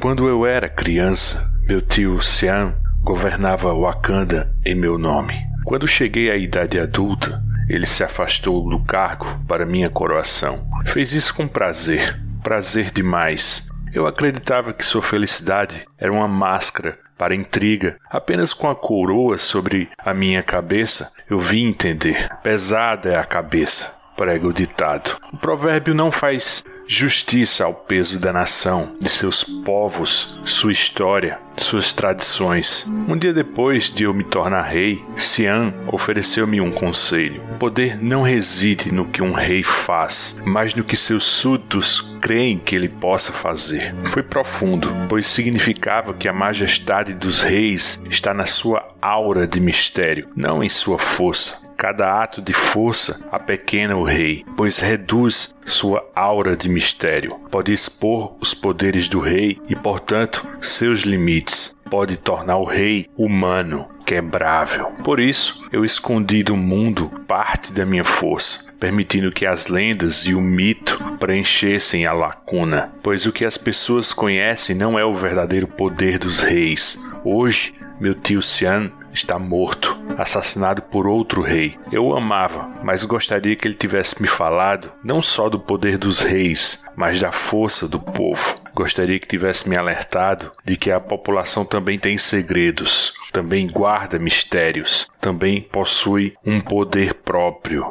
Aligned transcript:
Quando 0.00 0.26
eu 0.26 0.46
era 0.46 0.66
criança, 0.66 1.52
meu 1.68 1.82
tio 1.82 2.22
Sian 2.22 2.74
governava 3.02 3.74
Wakanda 3.74 4.50
em 4.64 4.74
meu 4.74 4.96
nome. 4.96 5.34
Quando 5.62 5.86
cheguei 5.86 6.30
à 6.30 6.36
idade 6.36 6.80
adulta, 6.80 7.42
ele 7.68 7.84
se 7.84 8.02
afastou 8.02 8.66
do 8.70 8.80
cargo 8.80 9.26
para 9.46 9.66
minha 9.66 9.90
coroação. 9.90 10.66
Fez 10.86 11.12
isso 11.12 11.34
com 11.34 11.46
prazer, 11.46 12.18
prazer 12.42 12.90
demais. 12.90 13.68
Eu 13.92 14.06
acreditava 14.06 14.72
que 14.72 14.86
sua 14.86 15.02
felicidade 15.02 15.84
era 15.98 16.10
uma 16.10 16.26
máscara 16.26 16.98
para 17.18 17.34
intriga. 17.34 17.98
Apenas 18.08 18.54
com 18.54 18.70
a 18.70 18.74
coroa 18.74 19.36
sobre 19.36 19.90
a 19.98 20.14
minha 20.14 20.42
cabeça 20.42 21.12
eu 21.28 21.38
vim 21.38 21.66
entender. 21.66 22.26
Pesada 22.42 23.10
é 23.10 23.18
a 23.18 23.24
cabeça, 23.24 23.94
prega 24.16 24.48
o 24.48 24.52
ditado. 24.52 25.18
O 25.30 25.36
provérbio 25.36 25.94
não 25.94 26.10
faz 26.10 26.64
justiça 26.92 27.64
ao 27.64 27.72
peso 27.72 28.18
da 28.18 28.32
nação, 28.32 28.96
de 29.00 29.08
seus 29.08 29.44
povos, 29.44 30.40
sua 30.44 30.72
história, 30.72 31.38
suas 31.56 31.92
tradições. 31.92 32.84
Um 33.06 33.16
dia 33.16 33.32
depois 33.32 33.88
de 33.88 34.02
eu 34.02 34.12
me 34.12 34.24
tornar 34.24 34.62
rei, 34.62 35.00
Sian 35.14 35.72
ofereceu-me 35.86 36.60
um 36.60 36.72
conselho. 36.72 37.44
O 37.54 37.58
poder 37.58 37.96
não 37.96 38.22
reside 38.22 38.90
no 38.90 39.06
que 39.06 39.22
um 39.22 39.32
rei 39.32 39.62
faz, 39.62 40.40
mas 40.44 40.74
no 40.74 40.82
que 40.82 40.96
seus 40.96 41.22
súditos 41.22 42.00
creem 42.20 42.58
que 42.58 42.74
ele 42.74 42.88
possa 42.88 43.30
fazer. 43.30 43.94
Foi 44.06 44.24
profundo, 44.24 44.88
pois 45.08 45.28
significava 45.28 46.12
que 46.12 46.28
a 46.28 46.32
majestade 46.32 47.14
dos 47.14 47.40
reis 47.40 48.02
está 48.10 48.34
na 48.34 48.46
sua 48.46 48.88
aura 49.00 49.46
de 49.46 49.60
mistério, 49.60 50.28
não 50.34 50.60
em 50.60 50.68
sua 50.68 50.98
força. 50.98 51.69
Cada 51.80 52.22
ato 52.22 52.42
de 52.42 52.52
força 52.52 53.26
apequena 53.32 53.96
o 53.96 54.02
rei, 54.02 54.44
pois 54.54 54.78
reduz 54.78 55.54
sua 55.64 56.06
aura 56.14 56.54
de 56.54 56.68
mistério. 56.68 57.40
Pode 57.50 57.72
expor 57.72 58.36
os 58.38 58.52
poderes 58.52 59.08
do 59.08 59.18
rei 59.18 59.58
e, 59.66 59.74
portanto, 59.74 60.46
seus 60.60 61.00
limites. 61.00 61.74
Pode 61.88 62.18
tornar 62.18 62.58
o 62.58 62.66
rei 62.66 63.08
humano, 63.16 63.88
quebrável. 64.04 64.92
Por 65.02 65.18
isso, 65.18 65.66
eu 65.72 65.82
escondi 65.82 66.42
do 66.42 66.54
mundo 66.54 67.10
parte 67.26 67.72
da 67.72 67.86
minha 67.86 68.04
força, 68.04 68.70
permitindo 68.78 69.32
que 69.32 69.46
as 69.46 69.66
lendas 69.66 70.26
e 70.26 70.34
o 70.34 70.40
mito 70.40 71.02
preenchessem 71.18 72.04
a 72.04 72.12
lacuna, 72.12 72.92
pois 73.02 73.24
o 73.24 73.32
que 73.32 73.46
as 73.46 73.56
pessoas 73.56 74.12
conhecem 74.12 74.76
não 74.76 74.98
é 74.98 75.04
o 75.04 75.14
verdadeiro 75.14 75.66
poder 75.66 76.18
dos 76.18 76.40
reis. 76.40 77.02
Hoje, 77.24 77.74
meu 77.98 78.14
tio 78.14 78.42
Sian 78.42 78.92
está 79.12 79.38
morto, 79.38 79.98
assassinado 80.16 80.82
por 80.82 81.06
outro 81.06 81.42
rei. 81.42 81.78
Eu 81.90 82.06
o 82.06 82.16
amava, 82.16 82.68
mas 82.82 83.04
gostaria 83.04 83.56
que 83.56 83.66
ele 83.66 83.74
tivesse 83.74 84.20
me 84.20 84.28
falado 84.28 84.92
não 85.02 85.20
só 85.20 85.48
do 85.48 85.58
poder 85.58 85.98
dos 85.98 86.20
reis, 86.20 86.84
mas 86.96 87.20
da 87.20 87.32
força 87.32 87.88
do 87.88 87.98
povo. 87.98 88.60
Gostaria 88.74 89.18
que 89.18 89.26
tivesse 89.26 89.68
me 89.68 89.76
alertado 89.76 90.52
de 90.64 90.76
que 90.76 90.92
a 90.92 91.00
população 91.00 91.64
também 91.64 91.98
tem 91.98 92.16
segredos, 92.16 93.14
também 93.32 93.66
guarda 93.66 94.18
mistérios, 94.18 95.08
também 95.20 95.60
possui 95.60 96.34
um 96.44 96.60
poder 96.60 97.14
próprio. 97.14 97.86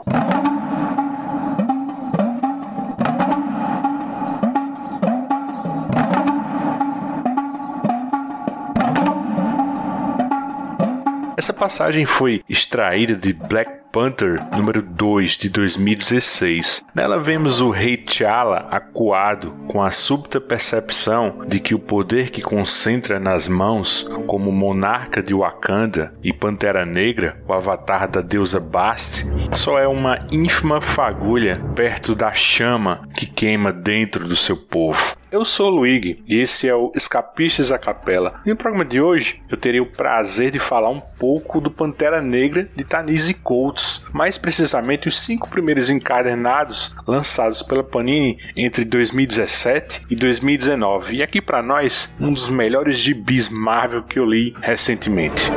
Passagem 11.60 12.06
foi 12.06 12.42
extraída 12.48 13.16
de 13.16 13.34
Black 13.34 13.80
Panther 13.92 14.40
número 14.56 14.82
2 14.82 15.32
de 15.32 15.50
2016. 15.50 16.86
Nela 16.96 17.20
vemos 17.20 17.60
o 17.60 17.70
rei 17.70 17.98
T'Challa 17.98 18.68
acuado 18.72 19.52
com 19.68 19.84
a 19.84 19.92
súbita 19.92 20.40
percepção 20.40 21.42
de 21.46 21.60
que 21.60 21.76
o 21.76 21.80
poder 21.80 22.30
que 22.30 22.42
concentra 22.42 23.20
nas 23.20 23.50
mãos 23.50 24.10
como 24.26 24.54
monarca 24.54 25.22
de 25.22 25.34
Wakanda 25.34 26.14
e 26.24 26.32
Pantera 26.32 26.86
Negra, 26.86 27.44
o 27.46 27.52
avatar 27.52 28.08
da 28.08 28.22
deusa 28.22 28.60
Bast, 28.60 29.26
só 29.54 29.78
é 29.78 29.88
uma 29.88 30.20
ínfima 30.32 30.80
fagulha 30.80 31.62
perto 31.76 32.16
da 32.16 32.32
chama 32.32 33.02
que 33.14 33.26
queima 33.26 33.74
dentro 33.74 34.26
do 34.26 34.36
seu 34.36 34.56
povo. 34.56 35.18
Eu 35.32 35.46
sou 35.46 35.72
o 35.72 35.76
Luigi 35.76 36.24
e 36.28 36.38
esse 36.38 36.68
é 36.68 36.74
o 36.74 36.92
Escapistas 36.96 37.72
à 37.72 37.78
Capela. 37.78 38.42
E 38.44 38.50
no 38.50 38.56
programa 38.56 38.84
de 38.84 39.00
hoje 39.00 39.40
eu 39.48 39.56
terei 39.56 39.80
o 39.80 39.86
prazer 39.86 40.50
de 40.50 40.58
falar 40.58 40.90
um 40.90 41.00
pouco 41.00 41.62
do 41.62 41.70
Pantera 41.70 42.20
Negra 42.20 42.68
de 42.76 42.84
Tanise 42.84 43.36
Coates, 43.36 44.08
mais 44.12 44.40
precisamente 44.40 45.08
os 45.08 45.20
cinco 45.20 45.48
primeiros 45.48 45.92
encadernados 45.92 46.96
lançados 47.06 47.62
pela 47.62 47.84
Panini 47.84 48.40
entre 48.58 48.84
2017 48.84 50.08
e 50.10 50.16
2019. 50.16 51.18
E 51.18 51.22
aqui 51.22 51.40
para 51.40 51.62
nós, 51.62 52.12
um 52.20 52.34
dos 52.34 52.50
melhores 52.50 52.98
gibis 52.98 53.50
Marvel 53.50 54.02
que 54.02 54.18
eu 54.18 54.26
li 54.26 54.56
recentemente. 54.60 55.52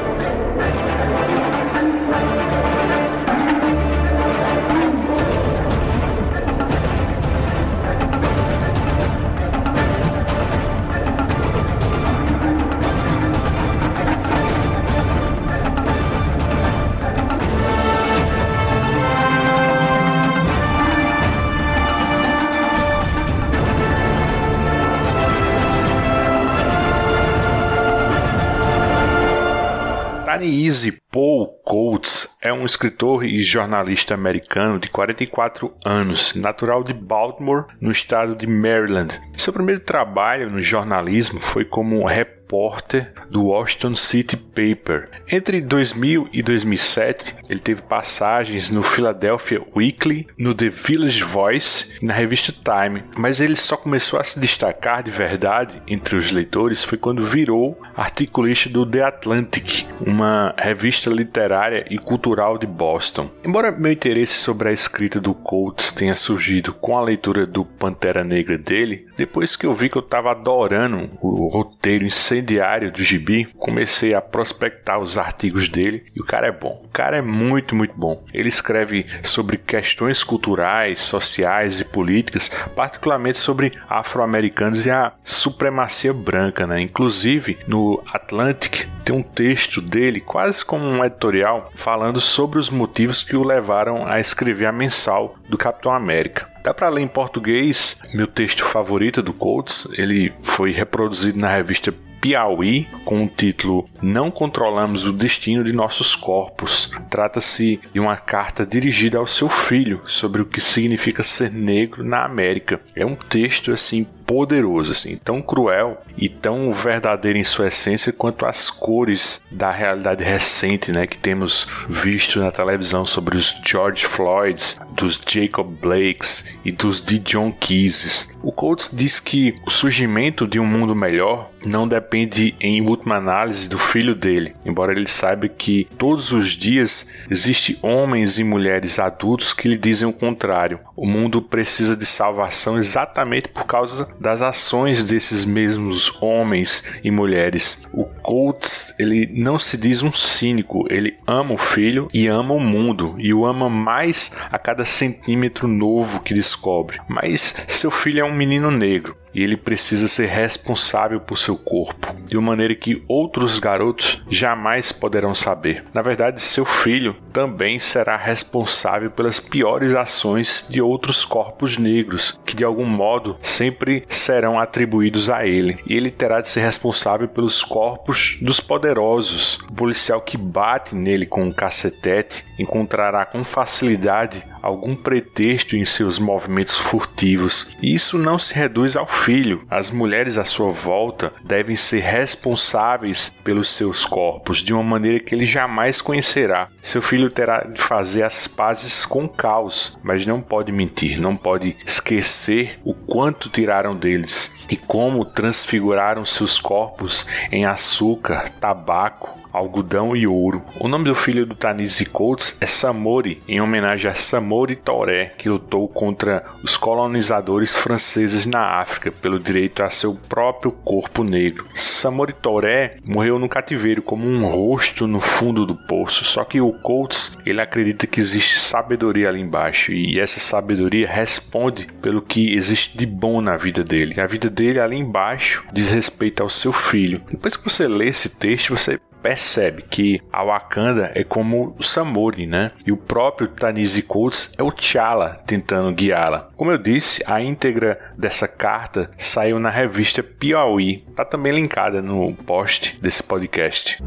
Easy 30.45 30.99
Paul 31.11 31.49
Coates 31.65 32.37
é 32.41 32.53
um 32.53 32.65
escritor 32.65 33.25
e 33.25 33.43
jornalista 33.43 34.15
americano 34.15 34.79
de 34.79 34.91
44 34.91 35.73
anos, 35.85 36.35
natural 36.35 36.83
de 36.83 36.93
Baltimore, 36.93 37.67
no 37.81 37.91
estado 37.91 38.35
de 38.35 38.47
Maryland. 38.47 39.21
Seu 39.37 39.53
primeiro 39.53 39.81
trabalho 39.81 40.51
no 40.51 40.61
jornalismo 40.61 41.41
foi 41.41 41.65
como 41.65 42.07
repórter 42.07 42.42
repórter 42.53 43.11
do 43.31 43.47
Washington 43.47 43.97
City 43.97 44.37
Paper. 44.37 45.09
Entre 45.31 45.63
2000 45.63 46.29
e 46.35 46.43
2007, 46.43 47.35
ele 47.49 47.61
teve 47.61 47.81
passagens 47.81 48.69
no 48.69 48.83
Philadelphia 48.83 49.63
Weekly, 49.75 50.27
no 50.37 50.55
The 50.55 50.69
Village 50.69 51.25
Voice 51.25 51.95
e 52.03 52.05
na 52.05 52.13
revista 52.13 52.53
Time, 52.53 53.03
mas 53.17 53.41
ele 53.41 53.57
só 53.57 53.77
começou 53.77 54.21
a 54.21 54.25
se 54.25 54.39
destacar 54.39 55.03
de 55.03 55.11
verdade 55.11 55.81
entre 55.89 56.15
os 56.15 56.31
leitores 56.31 56.85
foi 56.85 56.99
quando 56.99 57.25
virou 57.25 57.81
articulista 57.97 58.69
do 58.69 58.85
The 58.85 59.03
Atlantic, 59.03 59.87
uma 60.05 60.55
revista 60.59 61.09
literária 61.09 61.87
e 61.89 61.99
cultural 61.99 62.59
de 62.59 62.67
Boston. 62.67 63.31
Embora 63.43 63.71
meu 63.71 63.93
interesse 63.93 64.35
sobre 64.35 64.69
a 64.69 64.73
escrita 64.73 65.21
do 65.21 65.35
Coates 65.35 65.93
tenha 65.93 66.15
surgido 66.15 66.75
com 66.75 66.99
a 66.99 67.03
leitura 67.03 67.47
do 67.47 67.65
Pantera 67.65 68.23
Negra 68.23 68.59
dele, 68.59 69.07
depois 69.17 69.57
que 69.57 69.65
eu 69.65 69.75
vi 69.75 69.89
que 69.89 69.97
eu 69.97 70.03
estava 70.03 70.31
adorando 70.31 71.11
o 71.21 71.49
roteiro 71.49 72.05
incendiário 72.43 72.91
do 72.91 73.03
Gibi, 73.03 73.47
comecei 73.57 74.15
a 74.15 74.21
prospectar 74.21 74.99
os 74.99 75.17
artigos 75.17 75.69
dele 75.69 76.05
e 76.15 76.21
o 76.21 76.25
cara 76.25 76.49
é 76.49 76.53
bom. 76.53 76.83
O 76.85 76.89
cara 76.89 77.17
é 77.17 77.23
muito, 77.23 77.75
muito 77.75 77.95
bom. 77.97 78.25
Ele 78.35 78.49
escreve 78.49 79.07
sobre 79.23 79.57
questões 79.57 80.23
culturais, 80.25 80.99
sociais 80.99 81.81
e 81.81 81.85
políticas, 81.85 82.51
particularmente 82.75 83.39
sobre 83.39 83.73
afro-americanos 83.89 84.85
e 84.85 84.91
a 84.91 85.13
supremacia 85.25 86.13
branca, 86.13 86.67
né? 86.67 86.81
Inclusive, 86.81 87.59
no 87.67 88.03
Atlantic 88.13 88.89
tem 89.05 89.15
um 89.15 89.23
texto 89.23 89.81
dele, 89.81 90.21
quase 90.21 90.65
como 90.65 90.85
um 90.85 91.05
editorial, 91.05 91.71
falando 91.75 92.21
sobre 92.21 92.59
os 92.59 92.71
motivos 92.71 93.23
que 93.23 93.37
o 93.37 93.43
levaram 93.43 94.07
a 94.07 94.21
escrever 94.21 94.67
a 94.67 94.73
mensal 94.73 95.37
do 95.49 95.59
Capitão 95.59 95.93
América. 95.93 96.49
Dá 96.63 96.73
para 96.73 96.89
ler 96.89 97.03
em 97.03 97.09
português 97.09 98.01
meu 98.15 98.29
texto 98.29 98.65
favorito 98.65 99.21
do 99.21 99.33
Coates. 99.33 99.89
Ele 99.99 100.33
foi 100.43 100.71
reproduzido 100.71 101.37
na 101.37 101.49
revista 101.49 101.93
Piauí 102.23 102.87
com 103.05 103.25
o 103.25 103.29
título 103.29 103.85
Não 104.01 104.31
Controlamos 104.31 105.05
o 105.05 105.13
Destino 105.13 105.65
de 105.65 105.73
Nossos 105.73 106.15
Corpos. 106.15 106.89
Trata-se 107.11 107.81
de 107.93 107.99
uma 107.99 108.17
carta 108.17 108.65
dirigida 108.65 109.19
ao 109.19 109.27
seu 109.27 109.49
filho 109.49 110.01
sobre 110.05 110.41
o 110.41 110.47
que 110.47 110.61
significa 110.61 111.25
ser 111.25 111.51
negro 111.51 112.05
na 112.05 112.25
América. 112.25 112.81
É 112.95 113.05
um 113.05 113.17
texto 113.17 113.73
assim 113.73 114.07
poderoso, 114.33 114.93
assim, 114.93 115.19
tão 115.23 115.43
cruel 115.43 116.01
e 116.17 116.27
tão 116.27 116.73
verdadeiro 116.73 117.39
em 117.39 117.45
sua 117.45 117.67
essência 117.69 118.15
quanto 118.15 118.47
as 118.47 118.71
cores 118.71 119.43
da 119.51 119.71
realidade 119.71 120.25
recente, 120.25 120.91
né, 120.91 121.07
que 121.07 121.19
temos 121.19 121.67
visto 121.87 122.41
na 122.41 122.51
televisão 122.51 123.05
sobre 123.05 123.37
os 123.37 123.61
George 123.63 124.07
Floyds, 124.07 124.81
dos 124.93 125.21
Jacob 125.29 125.67
Blakes 125.67 126.47
e 126.65 126.73
dos 126.73 127.03
D. 127.03 127.19
John 127.19 127.53
Keys. 127.53 128.35
O 128.43 128.51
Coates 128.51 128.89
diz 128.91 129.21
que 129.21 129.55
o 129.67 129.71
surgimento 129.71 130.49
de 130.49 130.59
um 130.59 130.67
mundo 130.67 130.95
melhor 130.97 131.51
não 131.65 131.87
depende 131.87 132.55
em 132.61 132.81
última 132.81 133.17
análise 133.17 133.69
do 133.69 133.79
filho 133.79 134.15
dele, 134.15 134.55
embora 134.65 134.93
ele 134.93 135.09
saiba 135.09 135.49
que 135.49 135.87
todos 135.97 136.33
os 136.33 136.51
dias 136.51 137.07
existem 137.31 137.79
homens 137.83 138.39
e 138.39 138.45
mulheres 138.45 138.99
adultos 138.99 139.53
que 139.53 139.69
lhe 139.69 139.79
dizem 139.79 140.09
o 140.09 140.13
contrário. 140.13 140.81
O 140.97 141.07
mundo 141.07 141.41
precisa 141.41 141.97
de 141.97 142.07
salvação 142.07 142.77
exatamente 142.77 143.49
por 143.49 143.65
causa 143.65 144.13
das 144.23 144.41
ações 144.41 145.03
desses 145.03 145.45
mesmos 145.45 146.17
homens 146.23 146.85
e 147.03 147.11
mulheres. 147.11 147.87
O 147.93 148.05
Coates, 148.05 148.95
ele 148.99 149.29
não 149.35 149.59
se 149.59 149.77
diz 149.77 150.03
um 150.03 150.13
cínico, 150.13 150.87
ele 150.89 151.17
ama 151.27 151.55
o 151.55 151.59
filho 151.59 152.09
e 152.15 152.29
ama 152.29 152.55
o 152.55 152.61
mundo 152.61 153.17
e 153.19 153.35
o 153.35 153.45
ama 153.45 153.69
mais 153.69 154.31
a 154.51 154.59
cada 154.59 154.85
centímetro 154.85 155.67
novo 155.67 156.21
que 156.21 156.33
descobre. 156.33 157.01
Mas 157.09 157.55
seu 157.67 157.91
filho 157.91 158.21
é 158.21 158.25
um 158.25 158.33
menino 158.33 158.71
negro 158.71 159.22
e 159.35 159.43
ele 159.43 159.57
precisa 159.57 160.09
ser 160.09 160.27
responsável 160.27 161.21
por 161.21 161.39
seu 161.39 161.57
corpo, 161.57 162.15
de 162.27 162.37
uma 162.37 162.53
maneira 162.53 162.75
que 162.75 163.03
outros 163.09 163.59
garotos 163.59 164.23
jamais 164.29 164.93
poderão 164.93 165.35
saber. 165.35 165.85
Na 165.95 166.03
verdade, 166.03 166.41
seu 166.41 166.65
filho 166.65 167.17
também 167.33 167.79
será 167.79 168.17
responsável 168.17 169.11
pelas 169.11 169.41
piores 169.41 169.95
ações 169.95 170.67
de 170.69 170.81
outros 170.81 171.25
corpos 171.25 171.79
negros, 171.79 172.39
que 172.45 172.55
de 172.55 172.65
algum 172.65 172.85
modo 172.85 173.37
sempre 173.41 174.05
serão 174.09 174.59
atribuídos 174.59 175.31
a 175.31 175.47
ele, 175.47 175.79
e 175.87 175.97
ele 175.97 176.11
terá 176.11 176.41
de 176.41 176.51
ser 176.51 176.61
responsável 176.61 177.29
pelos 177.29 177.63
corpos 177.63 178.39
dos 178.43 178.61
poderosos. 178.61 179.59
O 179.69 179.73
policial 179.73 180.21
que 180.21 180.37
bate 180.37 180.95
nele 180.95 181.27
com 181.27 181.41
um 181.43 181.53
cacetete 181.53 182.45
encontrará 182.59 183.25
com 183.25 183.45
facilidade 183.45 184.45
algum 184.63 184.95
pretexto 184.95 185.77
em 185.77 185.85
seus 185.85 186.19
movimentos 186.19 186.79
furtivos. 186.79 187.77
E 187.83 187.93
isso 187.93 188.17
não 188.17 188.39
se 188.39 188.55
reduz 188.55 188.97
ao 188.97 189.07
filho. 189.07 189.65
As 189.69 189.91
mulheres 189.91 190.39
à 190.39 190.45
sua 190.45 190.71
volta 190.71 191.33
devem 191.45 191.77
ser 191.77 192.01
responsáveis 192.01 193.35
pelos 193.43 193.71
seus 193.71 194.07
corpos 194.07 194.59
de 194.59 194.73
uma 194.73 194.83
maneira 194.83 195.21
que 195.21 195.35
ele 195.35 195.45
jamais 195.45 196.01
conhecerá. 196.01 196.69
Seu 196.81 197.03
filho 197.03 197.31
terá 197.31 197.65
de 197.65 197.81
fazer 197.81 198.23
as 198.23 198.47
pazes 198.47 199.05
com 199.05 199.25
o 199.25 199.29
caos, 199.29 199.99
mas 200.03 200.25
não 200.25 200.41
pode 200.41 200.71
mentir, 200.71 201.21
não 201.21 201.37
pode 201.37 201.77
esquecer 201.85 202.79
o 202.85 202.95
quanto 202.95 203.49
tiraram 203.49 203.97
deles 203.97 204.55
e 204.71 204.77
como 204.77 205.25
transfiguraram 205.25 206.25
seus 206.25 206.59
corpos 206.59 207.27
em 207.51 207.67
açúcar, 207.67 208.49
tabaco, 208.61 209.42
algodão 209.53 210.17
e 210.17 210.27
ouro. 210.27 210.63
O 210.81 210.89
nome 210.89 211.05
do 211.05 211.15
filho 211.15 211.45
do 211.45 211.55
Tanisi 211.55 212.07
Coates 212.07 212.57
é 212.61 212.67
Samori, 212.67 213.43
em 213.47 213.61
homenagem 213.61 214.11
a 214.11 214.15
Samori 214.15 214.77
Toré, 214.77 215.35
que 215.37 215.49
lutou 215.49 215.87
contra 215.89 216.45
os 216.63 216.77
colonizadores 216.77 217.77
franceses 217.77 218.47
na 218.47 218.81
África 218.81 219.11
pelo 219.11 219.39
direito 219.39 219.83
a 219.83 219.91
seu 219.91 220.15
próprio 220.29 220.73
corpo 220.73 221.23
negro. 221.23 221.67
Samori 221.75 222.33
Toré 222.33 222.97
morreu 223.05 223.39
no 223.39 223.49
cativeiro 223.49 224.03
como 224.03 224.27
um 224.27 224.47
rosto 224.47 225.07
no 225.07 225.21
fundo 225.21 225.67
do 225.67 225.75
poço, 225.75 226.25
só 226.25 226.45
que 226.45 226.61
o 226.61 226.73
Coates, 226.73 227.37
ele 227.45 227.61
acredita 227.61 228.07
que 228.07 228.21
existe 228.21 228.59
sabedoria 228.59 229.29
ali 229.29 229.41
embaixo 229.41 229.93
e 229.93 230.19
essa 230.19 230.41
sabedoria 230.41 231.09
responde 231.09 231.87
pelo 232.01 232.23
que 232.23 232.53
existe 232.55 232.97
de 232.97 233.07
bom 233.07 233.41
na 233.41 233.57
vida 233.57 233.85
dele. 233.85 234.21
A 234.21 234.27
vida 234.27 234.49
dele 234.49 234.81
ali 234.81 234.97
embaixo 234.97 235.65
diz 235.73 235.89
respeito 235.91 236.43
ao 236.43 236.49
seu 236.49 236.73
filho. 236.73 237.21
Depois 237.31 237.57
que 237.57 237.69
você 237.69 237.87
lê 237.87 238.09
esse 238.09 238.29
texto, 238.29 238.77
você 238.77 238.99
percebe 239.23 239.85
que 239.89 240.21
a 240.33 240.43
Wakanda 240.43 241.13
é 241.15 241.23
como 241.23 241.75
o 241.79 241.83
Samori, 241.83 242.47
né? 242.47 242.73
E 242.85 242.93
o 242.93 242.97
próprio 242.97 243.49
Tanisi 243.49 244.03
Coates 244.03 244.53
é 244.59 244.63
o 244.63 244.73
T'Challa 244.73 245.41
tentando 245.47 245.95
guiá-la. 245.95 246.51
Como 246.57 246.71
eu 246.71 246.79
disse, 246.79 247.23
a 247.27 247.41
íntegra 247.41 247.99
dessa 248.19 248.49
carta 248.49 249.11
saiu 249.17 249.59
na 249.59 249.71
revista 249.71 250.23
Piauí. 250.23 251.05
Tá 251.15 251.25
também 251.25 251.53
linkada 251.53 252.03
no 252.03 252.35
post 252.35 253.01
desse 253.01 253.23
podcast. 253.23 254.03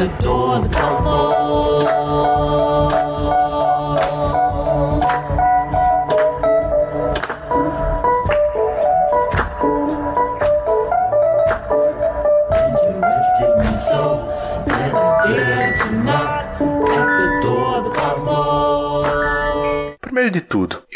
at 0.00 0.20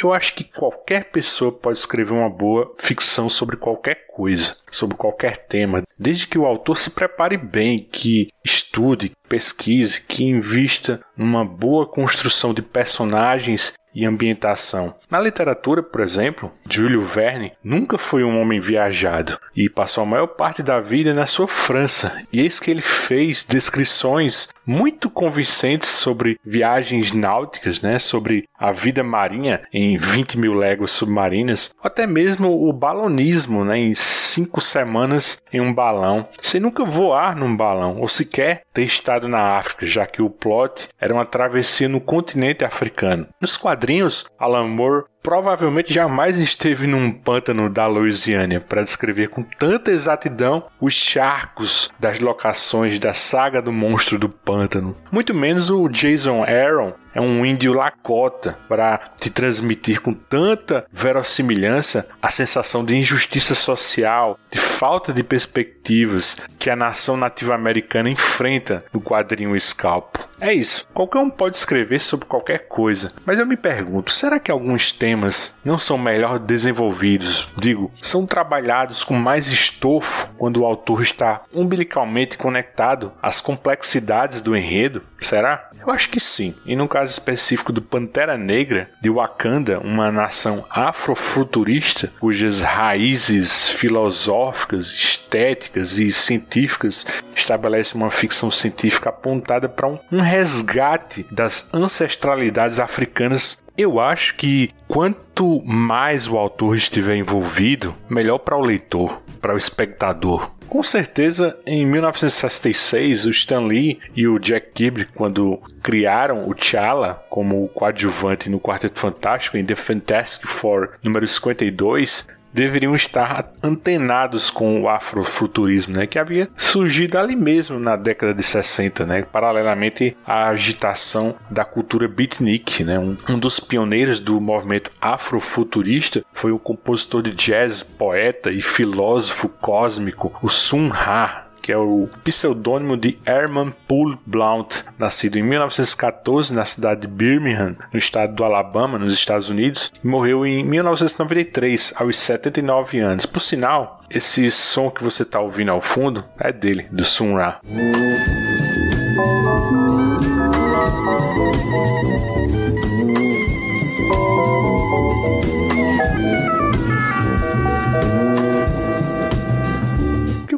eu 0.04 0.12
acho 0.12 0.34
que 0.34 0.44
qualquer 0.44 1.10
pessoa 1.10 1.52
pode 1.52 1.78
escrever 1.78 2.12
uma 2.12 2.30
boa 2.30 2.74
ficção 2.78 3.28
sobre 3.28 3.56
qualquer 3.56 4.06
coisa, 4.06 4.56
sobre 4.70 4.96
qualquer 4.96 5.36
tema, 5.46 5.82
desde 5.98 6.26
que 6.26 6.38
o 6.38 6.46
autor 6.46 6.76
se 6.76 6.90
prepare 6.90 7.36
bem, 7.36 7.78
que 7.78 8.28
estude, 8.44 9.12
pesquise, 9.28 10.00
que 10.02 10.24
invista 10.24 11.00
numa 11.16 11.44
boa 11.44 11.86
construção 11.86 12.52
de 12.52 12.60
personagens 12.60 13.74
e 13.94 14.04
ambientação. 14.04 14.94
Na 15.08 15.20
literatura, 15.20 15.82
por 15.82 16.00
exemplo, 16.00 16.50
Júlio 16.68 17.02
Verne 17.02 17.52
nunca 17.62 17.96
foi 17.96 18.24
um 18.24 18.40
homem 18.40 18.60
viajado 18.60 19.38
e 19.54 19.70
passou 19.70 20.02
a 20.02 20.06
maior 20.06 20.26
parte 20.26 20.62
da 20.62 20.80
vida 20.80 21.14
na 21.14 21.26
sua 21.26 21.46
França. 21.46 22.20
E 22.32 22.40
eis 22.40 22.58
que 22.58 22.70
ele 22.70 22.82
fez 22.82 23.44
descrições 23.48 24.48
muito 24.66 25.08
convincentes 25.08 25.88
sobre 25.88 26.38
viagens 26.44 27.12
náuticas, 27.12 27.80
né, 27.80 27.98
sobre 27.98 28.48
a 28.58 28.72
vida 28.72 29.04
marinha 29.04 29.62
em 29.72 29.96
20 29.96 30.38
mil 30.38 30.54
léguas 30.54 30.90
submarinas, 30.90 31.74
até 31.82 32.06
mesmo 32.06 32.66
o 32.66 32.72
balonismo, 32.72 33.64
né, 33.64 33.78
em 33.78 33.94
cinco 33.94 34.60
semanas 34.60 35.38
em 35.52 35.60
um 35.60 35.72
balão, 35.72 36.26
sem 36.40 36.60
nunca 36.60 36.84
voar 36.84 37.36
num 37.36 37.54
balão, 37.54 37.98
ou 38.00 38.08
Okay 38.34 38.63
ter 38.74 38.82
estado 38.82 39.28
na 39.28 39.56
África, 39.56 39.86
já 39.86 40.04
que 40.04 40.20
o 40.20 40.28
plot 40.28 40.88
era 41.00 41.14
uma 41.14 41.24
travessia 41.24 41.88
no 41.88 42.00
continente 42.00 42.64
africano. 42.64 43.28
Nos 43.40 43.56
quadrinhos, 43.56 44.26
Alan 44.38 44.66
Moore 44.66 45.04
provavelmente 45.24 45.90
jamais 45.90 46.36
esteve 46.36 46.86
num 46.86 47.10
pântano 47.10 47.70
da 47.70 47.86
Louisiana 47.86 48.60
para 48.60 48.84
descrever 48.84 49.28
com 49.28 49.42
tanta 49.42 49.90
exatidão 49.90 50.64
os 50.78 50.92
charcos 50.92 51.90
das 51.98 52.20
locações 52.20 52.98
da 52.98 53.14
saga 53.14 53.62
do 53.62 53.72
monstro 53.72 54.18
do 54.18 54.28
pântano. 54.28 54.94
Muito 55.10 55.32
menos 55.32 55.70
o 55.70 55.88
Jason 55.88 56.44
Aaron 56.44 56.92
é 57.14 57.20
um 57.20 57.46
índio 57.46 57.72
Lakota 57.72 58.58
para 58.68 58.98
te 59.18 59.30
transmitir 59.30 60.00
com 60.00 60.12
tanta 60.12 60.84
verossimilhança 60.92 62.06
a 62.20 62.28
sensação 62.28 62.84
de 62.84 62.96
injustiça 62.96 63.54
social, 63.54 64.38
de 64.50 64.58
falta 64.58 65.12
de 65.12 65.22
perspectivas 65.22 66.36
que 66.58 66.68
a 66.68 66.76
nação 66.76 67.16
nativa 67.16 67.54
americana 67.54 68.10
enfrenta 68.10 68.63
no 68.92 69.00
quadrinho 69.00 69.58
Scalpo. 69.60 70.20
É 70.44 70.52
isso. 70.52 70.86
Qualquer 70.92 71.20
um 71.20 71.30
pode 71.30 71.56
escrever 71.56 72.02
sobre 72.02 72.26
qualquer 72.26 72.68
coisa, 72.68 73.14
mas 73.24 73.38
eu 73.38 73.46
me 73.46 73.56
pergunto, 73.56 74.12
será 74.12 74.38
que 74.38 74.50
alguns 74.50 74.92
temas 74.92 75.58
não 75.64 75.78
são 75.78 75.96
melhor 75.96 76.38
desenvolvidos? 76.38 77.48
Digo, 77.56 77.90
são 78.02 78.26
trabalhados 78.26 79.02
com 79.02 79.14
mais 79.14 79.46
estofo 79.46 80.28
quando 80.36 80.58
o 80.58 80.66
autor 80.66 81.02
está 81.02 81.40
umbilicalmente 81.50 82.36
conectado 82.36 83.10
às 83.22 83.40
complexidades 83.40 84.42
do 84.42 84.54
enredo? 84.54 85.02
Será? 85.18 85.70
Eu 85.80 85.90
acho 85.90 86.10
que 86.10 86.20
sim. 86.20 86.54
E 86.66 86.76
no 86.76 86.86
caso 86.86 87.10
específico 87.10 87.72
do 87.72 87.80
Pantera 87.80 88.36
Negra, 88.36 88.90
de 89.00 89.08
Wakanda, 89.08 89.80
uma 89.80 90.12
nação 90.12 90.66
afrofuturista, 90.68 92.12
cujas 92.20 92.60
raízes 92.60 93.68
filosóficas, 93.68 94.92
estéticas 94.92 95.96
e 95.96 96.12
científicas 96.12 97.06
estabelecem 97.34 97.98
uma 97.98 98.10
ficção 98.10 98.50
científica 98.50 99.08
apontada 99.08 99.68
para 99.68 99.88
um, 99.88 99.98
um 100.12 100.20
resgate 100.34 101.24
das 101.30 101.72
ancestralidades 101.72 102.80
africanas 102.80 103.62
eu 103.76 103.98
acho 103.98 104.36
que 104.36 104.70
quanto 104.86 105.60
mais 105.64 106.28
o 106.28 106.38
autor 106.38 106.76
estiver 106.76 107.16
envolvido, 107.16 107.94
melhor 108.08 108.38
para 108.38 108.56
o 108.56 108.60
leitor, 108.60 109.20
para 109.40 109.52
o 109.52 109.56
espectador. 109.56 110.52
Com 110.68 110.82
certeza, 110.82 111.58
em 111.66 111.84
1966, 111.84 113.26
o 113.26 113.30
Stan 113.30 113.66
Lee 113.66 113.98
e 114.14 114.28
o 114.28 114.38
Jack 114.38 114.70
Kirby, 114.72 115.06
quando 115.06 115.60
criaram 115.82 116.48
o 116.48 116.54
T'Challa 116.54 117.14
como 117.28 117.68
coadjuvante 117.68 118.48
no 118.48 118.60
Quarteto 118.60 118.98
Fantástico 118.98 119.56
em 119.56 119.64
The 119.64 119.74
Fantastic 119.74 120.46
Four 120.46 120.90
número 121.02 121.26
52, 121.26 122.28
deveriam 122.54 122.94
estar 122.94 123.52
antenados 123.62 124.48
com 124.48 124.80
o 124.80 124.88
afrofuturismo, 124.88 125.96
né, 125.96 126.06
que 126.06 126.18
havia 126.18 126.48
surgido 126.56 127.18
ali 127.18 127.34
mesmo 127.34 127.80
na 127.80 127.96
década 127.96 128.32
de 128.32 128.42
60, 128.42 129.04
né, 129.04 129.26
paralelamente 129.30 130.16
à 130.24 130.48
agitação 130.48 131.34
da 131.50 131.64
cultura 131.64 132.06
beatnik. 132.06 132.84
Né, 132.84 132.98
um, 132.98 133.16
um 133.28 133.38
dos 133.38 133.58
pioneiros 133.58 134.20
do 134.20 134.40
movimento 134.40 134.92
afrofuturista 135.00 136.24
foi 136.32 136.52
o 136.52 136.58
compositor 136.58 137.22
de 137.22 137.32
jazz, 137.32 137.82
poeta 137.82 138.50
e 138.50 138.62
filósofo 138.62 139.48
cósmico, 139.48 140.32
o 140.40 140.48
Sun 140.48 140.88
Ra, 140.88 141.43
que 141.64 141.72
é 141.72 141.78
o 141.78 142.10
pseudônimo 142.22 142.94
de 142.94 143.18
Herman 143.24 143.72
Poole 143.88 144.18
Blount, 144.26 144.84
nascido 144.98 145.38
em 145.38 145.42
1914 145.42 146.52
na 146.52 146.66
cidade 146.66 147.00
de 147.00 147.06
Birmingham, 147.06 147.74
no 147.90 147.98
estado 147.98 148.34
do 148.34 148.44
Alabama, 148.44 148.98
nos 148.98 149.14
Estados 149.14 149.48
Unidos, 149.48 149.90
e 150.04 150.06
morreu 150.06 150.44
em 150.46 150.62
1993, 150.62 151.94
aos 151.96 152.18
79 152.18 152.98
anos. 152.98 153.24
Por 153.24 153.40
sinal, 153.40 154.02
esse 154.10 154.50
som 154.50 154.90
que 154.90 155.02
você 155.02 155.22
está 155.22 155.40
ouvindo 155.40 155.70
ao 155.70 155.80
fundo 155.80 156.22
é 156.38 156.52
dele, 156.52 156.86
do 156.92 157.02
Sun 157.02 157.34
Ra. 157.34 157.58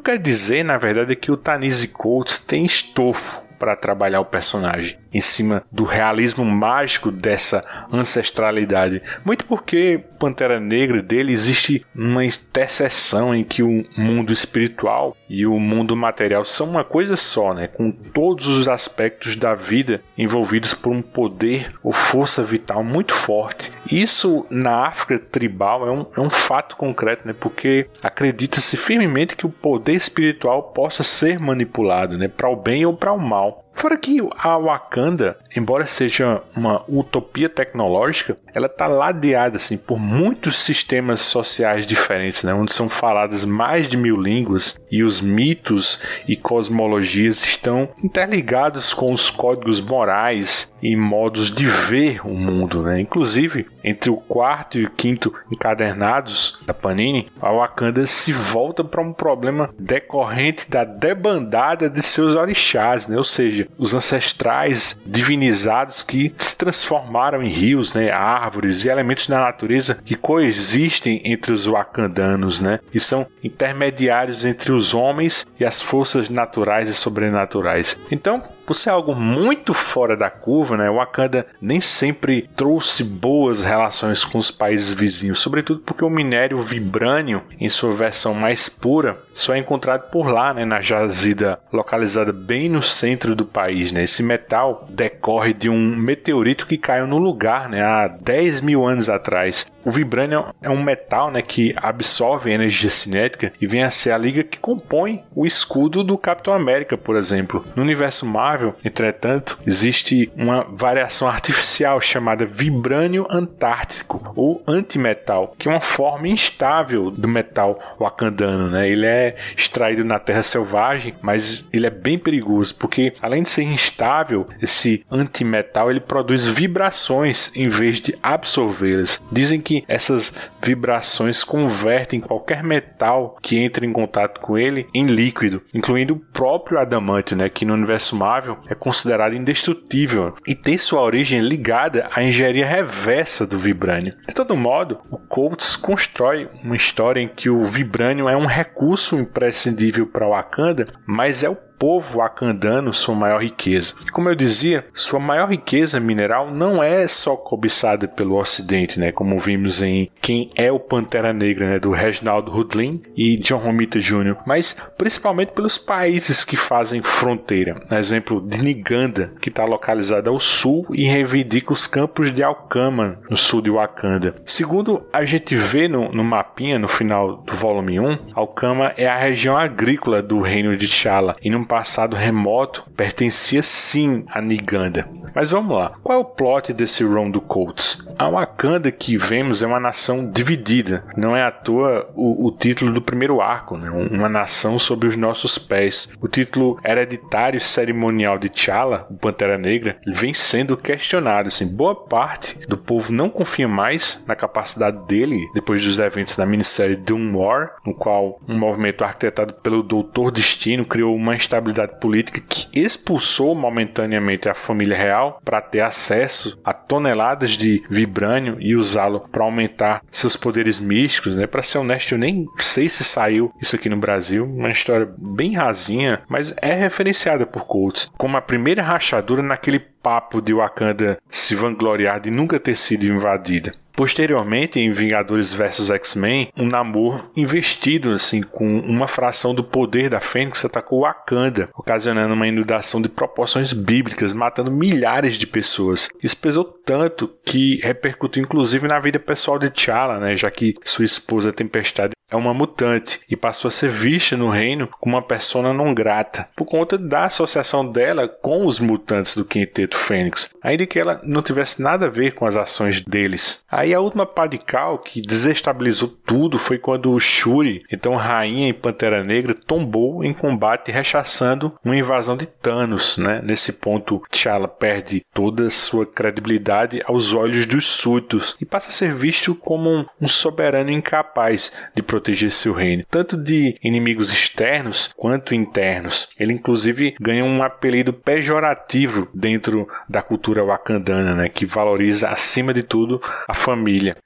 Quer 0.07 0.21
dizer, 0.21 0.65
na 0.65 0.79
verdade, 0.79 1.15
é 1.15 1.17
que 1.17 1.33
o 1.33 1.37
Tanise 1.37 1.89
Coates 1.89 2.39
tem 2.39 2.65
estofo 2.65 3.43
para 3.59 3.77
trabalhar 3.77 4.21
o 4.21 4.25
personagem 4.25 4.99
em 5.13 5.21
cima 5.21 5.65
do 5.73 5.85
realismo 5.85 6.45
mágico 6.45 7.11
dessa 7.11 7.65
ancestralidade. 7.91 9.03
Muito 9.25 9.47
porque 9.47 10.05
Pantera 10.19 10.61
Negra 10.61 11.03
dele 11.03 11.33
existe 11.33 11.85
uma 11.95 12.25
interseção 12.25 13.35
em 13.35 13.43
que 13.43 13.63
o 13.63 13.83
mundo 13.97 14.33
espiritual 14.33 15.17
e 15.29 15.47
o 15.47 15.59
mundo 15.59 15.97
material 15.97 16.45
são 16.45 16.69
uma 16.69 16.85
coisa 16.85 17.17
só, 17.17 17.55
né? 17.55 17.67
Com 17.67 17.91
todos 17.91 18.47
os 18.47 18.69
aspectos 18.69 19.37
da 19.37 19.55
vida 19.55 20.03
envolvidos 20.19 20.75
por 20.75 20.93
um 20.93 21.03
poder 21.03 21.73
ou 21.83 21.93
força 21.93 22.43
vital 22.43 22.85
muito 22.85 23.15
forte. 23.15 23.73
Isso 23.91 24.47
na 24.51 24.87
África 24.87 25.19
tribal 25.19 25.87
é 25.87 25.91
um, 25.91 26.07
é 26.17 26.21
um 26.21 26.31
fato 26.31 26.77
concreto, 26.77 27.27
né? 27.27 27.35
Porque 27.39 27.89
acredita-se 28.03 28.77
firmemente 28.77 29.37
que 29.37 29.47
o 29.47 29.51
poder 29.51 29.95
espiritual 29.95 30.63
possa 30.63 31.03
ser 31.03 31.39
manipulado, 31.39 32.19
né? 32.19 32.29
Para 32.29 32.51
o 32.51 32.57
bem 32.57 32.85
ou 32.85 32.95
para 32.95 33.13
o 33.13 33.19
mal. 33.19 33.46
now 33.47 33.66
Fora 33.77 33.99
que 33.99 34.19
a 34.39 34.57
Wakanda, 34.57 35.37
embora 35.55 35.87
seja 35.87 36.43
uma 36.57 36.83
utopia 36.89 37.47
tecnológica, 37.47 38.35
ela 38.55 38.67
está 38.67 38.87
ladeada 38.87 39.59
assim 39.59 39.77
por 39.77 39.99
muitos 39.99 40.57
sistemas 40.57 41.21
sociais 41.21 41.87
diferentes, 41.87 42.43
né, 42.43 42.55
onde 42.55 42.73
são 42.73 42.89
faladas 42.89 43.45
mais 43.45 43.87
de 43.87 43.99
mil 43.99 44.17
línguas 44.17 44.81
e 44.91 45.03
os 45.03 45.21
mitos 45.21 46.03
e 46.27 46.37
cosmologias 46.37 47.45
estão 47.45 47.91
interligados 48.03 48.95
com 48.95 49.13
os 49.13 49.29
códigos 49.29 49.81
morais 49.81 50.73
e 50.83 50.97
modos 50.97 51.51
de 51.51 51.67
ver 51.67 52.27
o 52.27 52.35
mundo. 52.35 52.83
Né? 52.83 53.01
Inclusive, 53.01 53.67
entre 53.85 54.11
o 54.11 54.17
quarto 54.17 54.79
e 54.79 54.85
o 54.85 54.91
quinto 54.91 55.35
encadernados 55.53 56.63
da 56.67 56.73
Panini, 56.73 57.29
a 57.41 57.53
Wakanda 57.53 58.07
se 58.07 58.33
volta 58.33 58.83
para 58.83 59.03
um 59.03 59.13
problema 59.13 59.71
decorrente 59.79 60.71
da 60.71 60.85
debandada 60.85 61.91
de 61.91 62.03
seus 62.03 62.35
orixás, 62.35 63.07
né? 63.07 63.17
ou 63.17 63.25
seja, 63.25 63.66
os 63.79 63.95
ancestrais 63.95 64.99
divinizados 65.05 66.03
que 66.03 66.35
se 66.39 66.57
transformaram 66.57 67.43
em 67.43 67.49
rios, 67.49 67.93
né, 67.93 68.11
árvores 68.11 68.85
e 68.85 68.89
elementos 68.89 69.27
da 69.27 69.41
natureza 69.41 69.99
que 70.05 70.15
coexistem 70.15 71.21
entre 71.25 71.53
os 71.53 71.67
wakandanos, 71.67 72.61
né, 72.61 72.81
e 72.93 73.01
são 73.01 73.27
intermediários 73.43 74.45
entre 74.45 74.73
os 74.73 74.95
homens 74.95 75.47
e 75.59 75.65
as 75.65 75.81
forças 75.81 76.29
naturais 76.29 76.89
e 76.89 76.95
sobrenaturais. 76.95 77.99
Então, 78.11 78.43
por 78.67 78.75
ser 78.75 78.91
algo 78.91 79.15
muito 79.15 79.73
fora 79.73 80.17
da 80.17 80.29
curva, 80.29 80.77
né, 80.77 80.91
Wakanda 80.91 81.47
nem 81.61 81.81
sempre 81.81 82.51
trouxe 82.57 83.05
boas 83.05 83.63
relações 83.63 84.25
com 84.25 84.39
os 84.39 84.51
países 84.51 84.93
vizinhos, 84.93 85.39
sobretudo 85.39 85.81
porque 85.81 86.05
o 86.05 86.11
minério 86.11 86.61
vibrânio, 86.61 87.43
em 87.61 87.69
sua 87.69 87.95
versão 87.95 88.35
mais 88.35 88.69
pura, 88.69 89.17
só 89.33 89.55
é 89.55 89.59
encontrado 89.59 90.11
por 90.11 90.27
lá, 90.27 90.53
né, 90.53 90.65
na 90.65 90.81
jazida 90.81 91.61
localizada 91.73 92.33
bem 92.33 92.69
no 92.69 92.83
centro 92.83 93.37
do 93.37 93.45
país. 93.45 93.93
Né. 93.93 94.03
Esse 94.03 94.23
metal 94.23 94.85
decorre 94.91 95.53
de 95.53 95.69
um 95.69 95.97
meteorito 95.97 96.67
que 96.67 96.77
caiu 96.77 97.07
no 97.07 97.19
lugar 97.19 97.69
né, 97.69 97.83
há 97.83 98.09
10 98.09 98.61
mil 98.63 98.85
anos 98.85 99.09
atrás. 99.09 99.67
O 99.85 99.91
vibrânio 99.93 100.47
é 100.61 100.69
um 100.69 100.83
metal 100.83 101.31
né, 101.31 101.41
que 101.41 101.73
absorve 101.77 102.51
energia 102.51 102.91
cinética 102.91 103.53
e 103.61 103.69
vem 103.69 103.85
a 103.85 103.91
ser 103.91 104.11
a 104.11 104.19
liga 104.19 104.43
que 104.43 104.59
compõe 104.59 105.23
o 105.33 105.47
escudo 105.47 106.03
do 106.03 106.19
Capitão 106.19 106.53
América, 106.53 106.99
por 106.99 107.15
exemplo. 107.15 107.65
No 107.77 107.85
universo 107.85 108.27
Marvel, 108.27 108.56
entretanto, 108.85 109.59
existe 109.67 110.31
uma 110.37 110.65
variação 110.65 111.29
artificial 111.29 112.01
chamada 112.01 112.47
vibrânio 112.47 113.27
antártico 113.31 114.33
ou 114.35 114.63
antimetal, 114.67 115.55
que 115.59 115.69
é 115.69 115.73
uma 115.73 115.81
forma 115.81 116.29
instável 116.29 117.11
do 117.11 117.29
metal 117.29 117.79
wakandano. 117.99 118.71
Né? 118.71 118.89
Ele 118.89 119.07
é 119.07 119.37
extraído 119.57 120.05
na 120.05 120.19
terra 120.19 120.43
selvagem, 120.43 121.15
mas 121.23 121.69
ele 121.73 121.87
é 121.87 121.91
bem 121.91 122.19
perigoso 122.19 122.75
porque, 122.79 123.13
além 123.21 123.43
de 123.43 123.51
ser 123.51 123.63
instável, 123.63 124.49
esse 124.61 125.05
antimetal 125.11 125.91
ele 125.91 126.01
produz 126.01 126.47
vibrações 126.47 127.51
em 127.55 127.69
vez 127.69 128.01
de 128.01 128.17
absorvê-las. 128.23 129.23
Dizem 129.31 129.61
que 129.61 129.85
essas 129.89 130.33
vibrações 130.63 131.45
convertem 131.45 132.21
qualquer 132.21 132.63
metal 132.63 133.37
que 133.41 133.59
entre 133.59 133.87
em 133.87 133.93
contato 133.93 134.41
com 134.41 134.57
ele 134.59 134.87
em 134.95 135.07
líquido, 135.07 135.63
incluindo 135.73 136.15
o 136.15 136.19
próprio 136.19 136.79
adamantio, 136.79 137.37
né, 137.37 137.49
que 137.49 137.65
no 137.65 137.75
universo 137.75 138.17
Marvel 138.17 138.46
é 138.69 138.75
considerado 138.75 139.35
indestrutível 139.35 140.35
e 140.47 140.55
tem 140.55 140.77
sua 140.79 141.01
origem 141.01 141.41
ligada 141.41 142.09
à 142.15 142.23
engenharia 142.23 142.67
reversa 142.67 143.47
do 143.47 143.59
vibrânio. 143.59 144.15
De 144.27 144.35
todo 144.35 144.57
modo, 144.57 145.01
o 145.11 145.19
Coates 145.19 145.77
constrói 145.77 146.49
uma 146.63 146.77
história 146.77 147.21
em 147.21 147.29
que 147.29 147.49
o 147.49 147.65
vibrânio 147.65 148.29
é 148.29 148.37
um 148.37 148.47
recurso 148.47 149.17
imprescindível 149.17 150.07
para 150.07 150.29
Wakanda, 150.29 150.87
mas 151.07 151.43
é 151.43 151.49
o 151.49 151.57
povo 151.79 152.21
acandano 152.21 152.93
sua 152.93 153.15
maior 153.15 153.43
riqueza. 153.43 153.95
Como 154.13 154.29
eu 154.29 154.35
dizia, 154.35 154.87
sua 154.95 155.21
maior 155.21 155.49
riqueza 155.49 156.01
mineral 156.01 156.51
não 156.51 156.83
é 156.83 157.07
só 157.07 157.37
cobiçada 157.37 158.09
pelo 158.09 158.37
Ocidente, 158.37 158.99
né, 158.99 159.13
como 159.13 159.39
vimos 159.39 159.83
em 159.83 160.11
Quem 160.21 160.51
é 160.55 160.71
o 160.71 160.81
Pantera 160.81 161.33
Negra, 161.33 161.71
né, 161.71 161.79
do 161.79 161.91
Reginaldo 161.91 162.51
Rudlin 162.51 163.03
e 163.17 163.37
John 163.37 163.59
Romita 163.59 163.99
Jr., 163.99 164.37
mas 164.47 164.77
principalmente 164.97 165.53
pelos 165.53 165.79
países 165.79 166.45
que 166.45 166.57
fazem 166.57 167.03
fronteira. 167.03 167.83
Exemplo 167.91 168.41
de 168.41 168.61
Niganda, 168.61 169.33
que 169.41 169.49
está 169.49 169.65
localizada 169.65 170.31
ao 170.31 170.41
sul 170.41 170.87
e 170.93 171.05
reivindica 171.05 171.73
os 171.73 171.87
campos 171.87 172.33
de 172.33 172.43
Alcama, 172.43 173.19
no 173.29 173.37
sul 173.37 173.61
de 173.61 173.71
Wakanda. 173.71 174.35
Segundo 174.45 175.07
a 175.13 175.25
gente 175.25 175.55
vê 175.55 175.89
no, 175.89 176.11
no 176.13 176.25
mapinha 176.25 176.79
no 176.79 176.89
final 176.89 177.37
do 177.39 177.55
volume 177.55 177.99
1, 177.99 178.19
Alcama 178.35 178.93
é 178.97 179.07
a 179.07 179.17
região 179.17 179.57
agrícola 179.57 180.23
do 180.23 180.41
reino 180.41 180.77
de 180.77 180.87
T'Challa 180.87 181.37
e 181.43 181.51
num 181.51 181.65
passado 181.67 182.17
remoto 182.17 182.85
pertencia 182.97 183.63
sim 183.63 184.25
a 184.29 184.41
Niganda. 184.41 185.09
Mas 185.35 185.51
vamos 185.51 185.77
lá, 185.77 185.93
qual 186.03 186.19
é 186.19 186.21
o 186.21 186.25
plot 186.25 186.73
desse 186.73 187.05
Rondo 187.05 187.43
Colts? 187.43 188.09
A 188.19 188.31
Wakanda 188.31 188.91
que 188.91 189.19
vemos 189.19 189.63
é 189.63 189.67
uma 189.67 189.79
nação 189.79 190.31
dividida, 190.31 191.05
não 191.15 191.37
é 191.37 191.43
à 191.43 191.51
toa 191.51 192.09
o, 192.15 192.47
o 192.47 192.53
título 192.53 192.91
do 192.91 193.03
primeiro 193.03 193.43
arco, 193.43 193.77
né? 193.77 193.91
uma 193.91 194.31
nação 194.31 194.79
sob 194.79 195.07
os 195.07 195.15
nossos 195.15 195.59
pés. 195.59 196.11
O 196.23 196.29
título 196.29 196.79
hereditário 196.83 197.61
cerimonial 197.61 198.39
de 198.39 198.49
T'Challa, 198.49 199.07
o 199.11 199.15
Pantera 199.15 199.59
Negra, 199.59 199.99
vem 200.07 200.33
sendo 200.33 200.77
questionado. 200.77 201.49
Assim, 201.49 201.67
boa 201.67 201.95
parte 201.95 202.59
do 202.67 202.79
povo 202.79 203.13
não 203.13 203.29
confia 203.29 203.69
mais 203.69 204.25
na 204.27 204.35
capacidade 204.35 205.07
dele 205.07 205.47
depois 205.53 205.85
dos 205.85 205.99
eventos 205.99 206.37
da 206.37 206.47
minissérie 206.47 206.97
Doom 206.97 207.37
War, 207.37 207.75
no 207.85 207.95
qual 207.95 208.41
um 208.49 208.59
movimento 208.59 209.05
arquitetado 209.05 209.53
pelo 209.55 209.83
Doutor 209.83 210.31
Destino 210.31 210.87
criou 210.87 211.15
uma 211.15 211.37
instabilidade 211.57 211.99
política 212.01 212.41
que 212.47 212.67
expulsou 212.73 213.55
momentaneamente 213.55 214.49
a 214.49 214.55
família 214.55 214.97
real 214.97 215.41
para 215.45 215.61
ter 215.61 215.81
acesso 215.81 216.59
a 216.65 216.73
toneladas 216.73 217.53
de 217.53 217.83
vibrânio 217.89 218.57
e 218.61 218.77
usá-lo 218.77 219.21
para 219.21 219.45
aumentar 219.45 220.03
seus 220.11 220.37
poderes 220.37 220.79
místicos, 220.79 221.35
né? 221.37 221.47
Para 221.47 221.63
ser 221.63 221.79
honesto, 221.79 222.13
eu 222.13 222.19
nem 222.19 222.47
sei 222.59 222.89
se 222.89 223.05
saiu 223.05 223.53
isso 223.61 223.75
aqui 223.75 223.89
no 223.89 223.97
Brasil, 223.97 224.45
uma 224.45 224.71
história 224.71 225.09
bem 225.17 225.55
rasinha, 225.55 226.21
mas 226.29 226.55
é 226.59 226.73
referenciada 226.73 227.47
por 227.47 227.67
Coates 227.67 228.11
como 228.17 228.37
a 228.37 228.43
primeira 228.43 228.83
rachadura 228.83 229.43
naquele 229.43 229.79
papo 229.79 230.41
de 230.41 230.53
Wakanda 230.53 231.19
se 231.29 231.55
vangloriar 231.55 232.21
de 232.21 232.31
nunca 232.31 232.61
ter 232.61 232.77
sido 232.77 233.05
invadida. 233.05 233.73
Posteriormente, 233.97 234.79
em 234.79 234.93
Vingadores 234.93 235.55
vs 235.55 235.89
X-Men, 235.89 236.51
um 236.55 236.67
Namor 236.67 237.25
investido 237.35 238.13
assim 238.13 238.43
com 238.43 238.79
uma 238.81 239.09
fração 239.09 239.55
do 239.55 239.65
poder 239.65 240.11
da 240.11 240.21
Fênix 240.21 240.65
atacou 240.65 241.01
Wakanda, 241.01 241.71
ocasionando 241.75 242.35
uma 242.35 242.47
inundação 242.47 243.01
de 243.01 243.09
proporções 243.09 243.73
bíblicas, 243.73 244.35
matando 244.35 244.71
milhares 244.71 245.39
de 245.39 245.47
pessoas. 245.47 246.11
Isso 246.23 246.37
pesou 246.37 246.63
tanto 246.63 247.33
que 247.43 247.81
repercutiu 247.83 248.43
inclusive 248.43 248.87
na 248.87 249.01
vida 249.01 249.19
pessoal 249.19 249.59
de 249.59 249.71
T'Challa, 249.71 250.21
né, 250.21 250.37
já 250.37 250.51
que 250.51 250.75
sua 250.85 251.05
esposa 251.07 251.53
Tempestade 251.53 252.17
é 252.31 252.37
uma 252.37 252.53
mutante 252.53 253.21
e 253.31 253.37
passou 253.37 253.69
a 253.69 253.73
ser 253.73 253.89
vista 253.89 254.37
no 254.37 254.49
reino 254.49 254.89
como 255.01 255.15
uma 255.15 255.23
persona 255.23 255.73
não 255.73 255.95
grata, 255.95 256.49
por 256.57 256.65
conta 256.65 256.99
da 256.99 257.25
associação 257.25 257.89
dela 257.89 258.29
com 258.29 258.67
os 258.67 258.81
mutantes 258.81 259.37
do 259.37 259.45
Quinteto 259.45 259.97
Fênix, 259.97 260.53
ainda 260.63 260.87
que 260.87 260.99
ela 260.99 261.21
não 261.23 261.43
tivesse 261.43 261.81
nada 261.81 262.07
a 262.07 262.11
ver 262.11 262.33
com 262.33 262.45
as 262.45 262.57
ações 262.57 263.01
deles. 263.01 263.65
Aí 263.87 263.95
a 263.95 264.01
última 264.01 264.27
pá 264.27 264.49
de 264.49 264.59
cal 264.59 264.99
que 264.99 265.21
desestabilizou 265.21 266.09
tudo 266.09 266.59
foi 266.59 266.77
quando 266.77 267.21
Shuri, 267.21 267.85
então 267.89 268.17
rainha 268.17 268.69
e 268.69 268.73
Pantera 268.73 269.23
Negra, 269.23 269.55
tombou 269.55 270.25
em 270.25 270.33
combate 270.33 270.91
rechaçando 270.91 271.73
uma 271.85 271.97
invasão 271.97 272.37
de 272.37 272.47
Thanos, 272.47 273.17
né? 273.17 273.41
Nesse 273.45 273.73
ponto, 273.73 274.21
T'Challa 274.29 274.67
perde 274.67 275.25
toda 275.33 275.69
a 275.69 275.71
sua 275.71 276.05
credibilidade 276.05 277.01
aos 277.07 277.33
olhos 277.33 277.65
dos 277.65 277.87
súditos 277.87 278.57
e 278.61 278.65
passa 278.65 278.89
a 278.89 278.93
ser 278.93 279.15
visto 279.15 279.55
como 279.55 279.89
um, 279.89 280.05
um 280.21 280.27
soberano 280.27 280.91
incapaz 280.91 281.73
de 281.95 282.03
proteger 282.03 282.51
seu 282.51 282.73
reino, 282.73 283.05
tanto 283.09 283.37
de 283.37 283.79
inimigos 283.85 284.33
externos 284.33 285.15
quanto 285.17 285.55
internos. 285.55 286.29
Ele 286.41 286.53
inclusive 286.53 287.15
ganha 287.21 287.45
um 287.45 287.63
apelido 287.63 288.13
pejorativo 288.13 289.29
dentro 289.33 289.87
da 290.09 290.23
cultura 290.23 290.65
wakandana, 290.65 291.37
né, 291.37 291.49
que 291.49 291.65
valoriza 291.65 292.29
acima 292.31 292.75
de 292.75 292.83
tudo 292.83 293.23
a 293.47 293.55
família. 293.55 293.76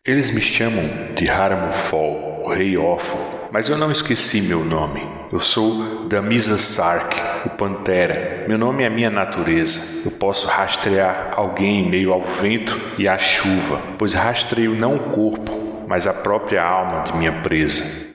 Eles 0.04 0.30
me 0.30 0.40
chamam 0.40 1.14
de 1.14 1.28
Haramufol, 1.28 2.42
o 2.44 2.52
rei 2.52 2.76
órfão, 2.76 3.20
mas 3.52 3.68
eu 3.68 3.76
não 3.76 3.90
esqueci 3.90 4.40
meu 4.40 4.64
nome. 4.64 5.02
Eu 5.32 5.40
sou 5.40 6.08
Damisa 6.08 6.58
Sark, 6.58 7.16
o 7.46 7.50
Pantera. 7.50 8.44
Meu 8.48 8.58
nome 8.58 8.82
é 8.82 8.90
minha 8.90 9.10
natureza. 9.10 10.02
Eu 10.04 10.10
posso 10.10 10.48
rastrear 10.48 11.34
alguém 11.36 11.80
em 11.80 11.88
meio 11.88 12.12
ao 12.12 12.20
vento 12.20 12.76
e 12.98 13.08
à 13.08 13.16
chuva, 13.16 13.80
pois 13.96 14.14
rastreio 14.14 14.74
não 14.74 14.96
o 14.96 15.10
corpo, 15.10 15.84
mas 15.86 16.06
a 16.06 16.12
própria 16.12 16.64
alma 16.64 17.04
de 17.04 17.16
minha 17.16 17.40
presa. 17.42 18.09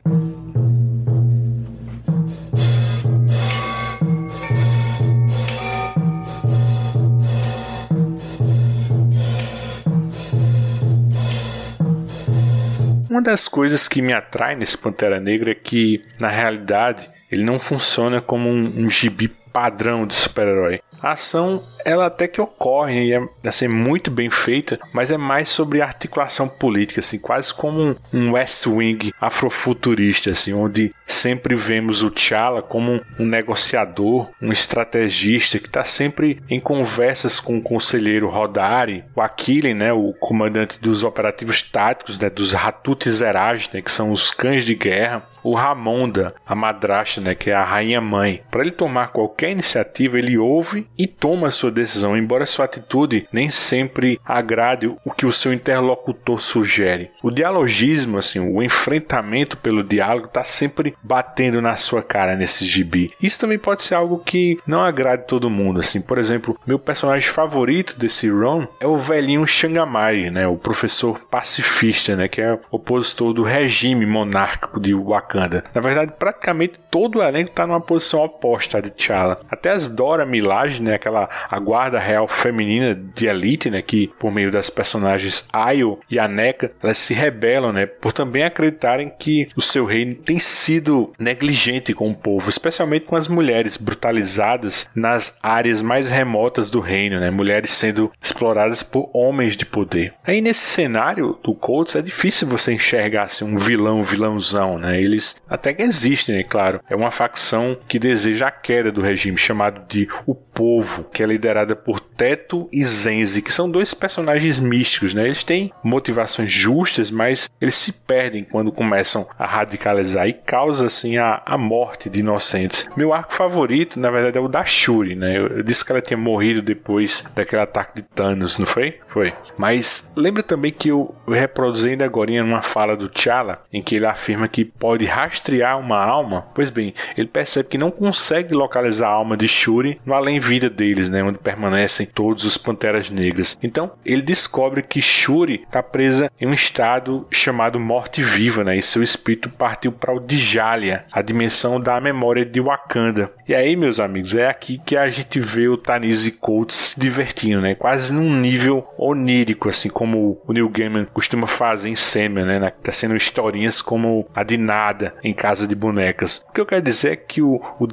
Das 13.26 13.48
coisas 13.48 13.88
que 13.88 14.02
me 14.02 14.14
atrai 14.14 14.56
nesse 14.56 14.78
Pantera 14.78 15.20
Negra 15.20 15.52
é 15.52 15.56
que, 15.56 16.02
na 16.20 16.30
realidade, 16.30 17.10
ele 17.32 17.44
não 17.44 17.60
funciona 17.60 18.22
como 18.22 18.48
um, 18.50 18.86
um 18.86 18.90
gibi 18.90 19.28
padrão 19.28 20.06
de 20.06 20.14
super-herói. 20.14 20.82
A 21.06 21.12
ação 21.12 21.64
ela 21.86 22.08
até 22.08 22.28
que 22.28 22.42
ocorre 22.42 23.06
e 23.06 23.14
é 23.14 23.22
assim, 23.46 23.68
muito 23.68 24.10
bem 24.10 24.28
feita, 24.32 24.80
mas 24.92 25.12
é 25.12 25.18
mais 25.18 25.48
sobre 25.48 25.82
articulação 25.82 26.50
política, 26.50 27.00
assim, 27.00 27.20
quase 27.20 27.54
como 27.54 27.96
um 28.12 28.32
West 28.32 28.66
Wing 28.66 29.14
afrofuturista, 29.22 30.32
assim, 30.32 30.52
onde 30.52 30.92
sempre 31.06 31.54
vemos 31.54 32.02
o 32.02 32.10
T'Challa 32.10 32.64
como 32.64 33.00
um 33.20 33.26
negociador, 33.26 34.32
um 34.42 34.52
estrategista 34.52 35.60
que 35.60 35.68
está 35.68 35.86
sempre 35.86 36.42
em 36.50 36.60
conversas 36.60 37.40
com 37.40 37.60
o 37.60 37.62
conselheiro 37.62 38.28
Rodari, 38.28 39.04
o 39.16 39.22
Aquile, 39.22 39.76
né, 39.76 39.94
o 39.94 40.12
comandante 40.14 40.82
dos 40.82 41.04
operativos 41.04 41.62
táticos, 41.62 42.18
né, 42.18 42.32
dos 42.32 42.56
Hatut 42.56 43.08
Zeraj, 43.08 43.70
né, 43.72 43.82
que 43.84 43.92
são 43.92 44.10
os 44.10 44.32
cães 44.32 44.66
de 44.66 44.74
guerra, 44.74 45.24
o 45.44 45.54
Ramonda, 45.54 46.34
a 46.44 46.56
madrasta, 46.56 47.22
né, 47.22 47.36
que 47.36 47.52
é 47.52 47.54
a 47.54 47.64
rainha 47.64 48.02
mãe. 48.02 48.42
Para 48.50 48.62
ele 48.62 48.72
tomar 48.72 49.10
qualquer 49.10 49.52
iniciativa, 49.52 50.18
ele 50.18 50.40
ouve 50.40 50.88
e 50.98 51.08
toma 51.08 51.52
sua 51.52 51.72
decisão, 51.72 52.16
embora 52.16 52.46
sua 52.46 52.66
atitude 52.66 53.28
nem 53.32 53.50
sempre 53.50 54.20
agrade 54.26 54.88
o 54.88 55.12
que 55.12 55.26
o 55.26 55.32
seu 55.32 55.54
interlocutor 55.54 56.40
sugere. 56.40 57.12
O 57.22 57.32
dialogismo, 57.32 58.18
assim, 58.18 58.40
o 58.40 58.62
enfrentamento 58.62 59.58
pelo 59.58 59.84
diálogo 59.84 60.28
está 60.28 60.44
sempre 60.44 60.96
batendo 61.02 61.62
na 61.62 61.76
sua 61.76 62.02
cara 62.02 62.36
nesse 62.36 62.66
gibi. 62.66 63.14
Isso 63.22 63.40
também 63.40 63.58
pode 63.58 63.84
ser 63.84 63.96
algo 63.96 64.20
que 64.20 64.58
não 64.66 64.82
agrade 64.82 65.28
todo 65.28 65.50
mundo, 65.50 65.80
assim. 65.80 66.02
Por 66.02 66.18
exemplo, 66.18 66.58
meu 66.66 66.80
personagem 66.80 67.30
favorito 67.30 67.98
desse 67.98 68.30
Ron 68.30 68.68
é 68.80 68.88
o 68.88 68.98
velhinho 68.98 69.48
Shangamai, 69.48 70.30
né, 70.30 70.48
o 70.48 70.58
professor 70.58 71.20
pacifista, 71.30 72.16
né, 72.16 72.28
que 72.28 72.42
é 72.42 72.58
opositor 72.72 73.34
do 73.34 73.44
regime 73.44 74.06
monárquico 74.06 74.80
de 74.80 74.94
Wakanda. 74.94 75.64
Na 75.74 75.82
verdade, 75.82 76.14
praticamente 76.18 76.80
todo 76.90 77.20
o 77.20 77.24
elenco 77.24 77.50
está 77.50 77.68
numa 77.68 77.82
posição 77.82 78.24
oposta 78.24 78.82
de 78.82 78.90
T'Challa. 78.90 79.40
Até 79.50 79.72
as 79.72 79.88
Dora 79.88 80.26
Milaje, 80.26 80.82
né, 80.86 80.96
aquela 80.96 81.30
a 81.52 81.60
guarda 81.60 82.00
real 82.00 82.28
feminina 82.28 82.96
de 82.96 83.28
elite, 83.28 83.70
né, 83.70 83.82
que 83.82 84.08
por 84.20 84.32
meio 84.32 84.52
das 84.52 84.70
personagens 84.70 85.48
Ayo 85.52 86.00
e 86.10 86.20
Aneka, 86.20 86.72
elas 86.82 86.98
se 86.98 87.14
rebelam, 87.14 87.74
né, 87.74 87.86
por 87.86 88.14
também 88.14 88.44
acreditarem 88.44 89.12
que 89.18 89.48
o 89.56 89.62
seu 89.62 89.86
reino 89.86 90.16
tem 90.16 90.40
sido 90.40 91.12
negligente 91.20 91.94
com 91.94 92.10
o 92.10 92.16
povo, 92.16 92.50
especialmente 92.50 93.06
com 93.06 93.16
as 93.16 93.28
mulheres 93.28 93.78
brutalizadas 93.78 94.90
nas 94.96 95.38
áreas 95.42 95.82
mais 95.82 96.10
remotas 96.10 96.70
do 96.70 96.80
reino, 96.80 97.20
né, 97.20 97.30
mulheres 97.30 97.72
sendo 97.72 98.12
exploradas 98.22 98.84
por 98.84 99.10
homens 99.14 99.56
de 99.56 99.66
poder. 99.66 100.14
Aí 100.26 100.42
nesse 100.42 100.66
cenário 100.66 101.38
do 101.44 101.54
Colts 101.54 101.96
é 101.96 102.02
difícil 102.02 102.48
você 102.48 102.74
enxergar 102.74 103.24
assim, 103.24 103.46
um 103.46 103.58
vilão, 103.58 104.04
vilãozão, 104.04 104.78
né? 104.78 105.02
Eles 105.02 105.36
até 105.48 105.74
que 105.74 105.82
existem, 105.82 106.38
é 106.38 106.44
claro. 106.44 106.80
É 106.90 106.96
uma 106.96 107.12
facção 107.12 107.78
que 107.88 108.00
deseja 108.00 108.48
a 108.48 108.52
queda 108.52 108.92
do 108.92 109.02
regime 109.02 109.38
chamado 109.38 109.82
de 109.88 110.08
o 110.26 110.36
povo, 110.36 110.75
que 111.12 111.24
é 111.24 111.26
liderada 111.26 111.76
por 111.76 112.00
Teto 112.00 112.70
e 112.72 112.84
Zenzi, 112.86 113.42
que 113.42 113.54
são 113.54 113.70
dois 113.70 113.94
personagens 113.94 114.60
místicos, 114.60 115.14
né? 115.14 115.26
Eles 115.26 115.44
têm 115.44 115.72
motivações 115.84 116.52
justas, 116.52 117.10
mas 117.10 117.50
eles 117.60 117.76
se 117.76 117.92
perdem 117.92 118.44
quando 118.44 118.72
começam 118.72 119.28
a 119.38 119.46
radicalizar 119.46 120.28
e 120.28 120.34
causa 120.34 120.88
assim 120.88 121.18
a, 121.18 121.42
a 121.46 121.58
morte 121.58 122.10
de 122.10 122.20
inocentes. 122.20 122.90
Meu 122.96 123.14
arco 123.14 123.34
favorito, 123.34 124.00
na 124.00 124.10
verdade, 124.10 124.38
é 124.38 124.42
o 124.42 124.48
da 124.48 124.66
Shuri, 124.66 125.16
né? 125.16 125.38
Eu, 125.38 125.48
eu 125.48 125.64
disse 125.64 125.84
que 125.84 125.92
ela 125.92 126.02
tinha 126.02 126.18
morrido 126.18 126.62
depois 126.62 127.24
daquele 127.36 127.62
ataque 127.62 127.96
de 127.96 128.02
Thanos, 128.02 128.58
não 128.58 128.66
foi? 128.66 129.00
Foi. 129.08 129.34
Mas 129.58 130.12
lembra 130.16 130.44
também 130.44 130.72
que 130.72 130.90
eu, 130.90 131.16
eu 131.28 131.34
reproduzi 131.34 131.90
ainda 131.90 132.06
agora 132.06 132.26
uma 132.44 132.62
fala 132.62 132.96
do 132.96 133.08
T'Challa, 133.08 133.62
em 133.72 133.82
que 133.82 133.96
ele 133.96 134.06
afirma 134.06 134.48
que 134.48 134.66
pode 134.66 135.06
rastrear 135.06 135.80
uma 135.80 136.04
alma. 136.04 136.48
Pois 136.56 136.70
bem, 136.70 136.94
ele 137.16 137.28
percebe 137.28 137.70
que 137.70 137.78
não 137.78 137.92
consegue 137.92 138.54
localizar 138.54 139.08
a 139.08 139.12
alma 139.12 139.38
de 139.38 139.48
Shuri 139.48 140.00
no 140.06 140.14
além-vida 140.14 140.65
deles, 140.70 141.10
né? 141.10 141.24
Onde 141.24 141.38
permanecem 141.38 142.06
todos 142.06 142.44
os 142.44 142.58
Panteras 142.58 143.10
Negras. 143.10 143.58
Então, 143.62 143.92
ele 144.06 144.22
descobre 144.22 144.82
que 144.82 145.02
Shuri 145.02 145.64
está 145.66 145.82
presa 145.82 146.32
em 146.40 146.48
um 146.48 146.54
estado 146.54 147.28
chamado 147.32 147.80
morte-viva, 147.80 148.64
né? 148.64 148.76
E 148.76 148.82
seu 148.82 149.04
espírito 149.04 149.50
partiu 149.50 149.92
para 149.92 150.14
o 150.14 150.20
Djalia, 150.20 151.06
a 151.12 151.22
dimensão 151.22 151.80
da 151.80 152.00
memória 152.00 152.46
de 152.46 152.60
Wakanda. 152.60 153.32
E 153.48 153.54
aí, 153.54 153.76
meus 153.76 154.00
amigos, 154.00 154.34
é 154.34 154.48
aqui 154.48 154.80
que 154.84 154.96
a 154.96 155.10
gente 155.10 155.40
vê 155.40 155.68
o 155.68 155.78
Tanise 155.78 156.32
Coates 156.32 156.76
se 156.76 157.00
divertindo, 157.00 157.62
né? 157.62 157.76
Quase 157.76 158.12
num 158.14 158.36
nível 158.40 158.88
onírico, 158.98 159.70
assim 159.70 159.90
como 159.90 160.42
o 160.46 160.54
Neil 160.54 160.70
Gaiman 160.70 161.06
costuma 161.06 161.48
fazer 161.48 161.90
em 161.90 161.96
Sandman, 161.96 162.46
né? 162.46 162.74
Sendo 162.92 163.16
historinhas 163.16 163.82
como 163.82 164.28
a 164.34 164.44
de 164.44 164.58
Nada 164.58 165.14
em 165.24 165.34
Casa 165.34 165.68
de 165.68 165.76
Bonecas. 165.76 166.46
O 166.50 166.54
que 166.54 166.62
eu 166.62 166.66
quero 166.66 166.82
dizer 166.82 167.12
é 167.12 167.16
que 167.16 167.42
o, 167.42 167.62
o 167.80 167.88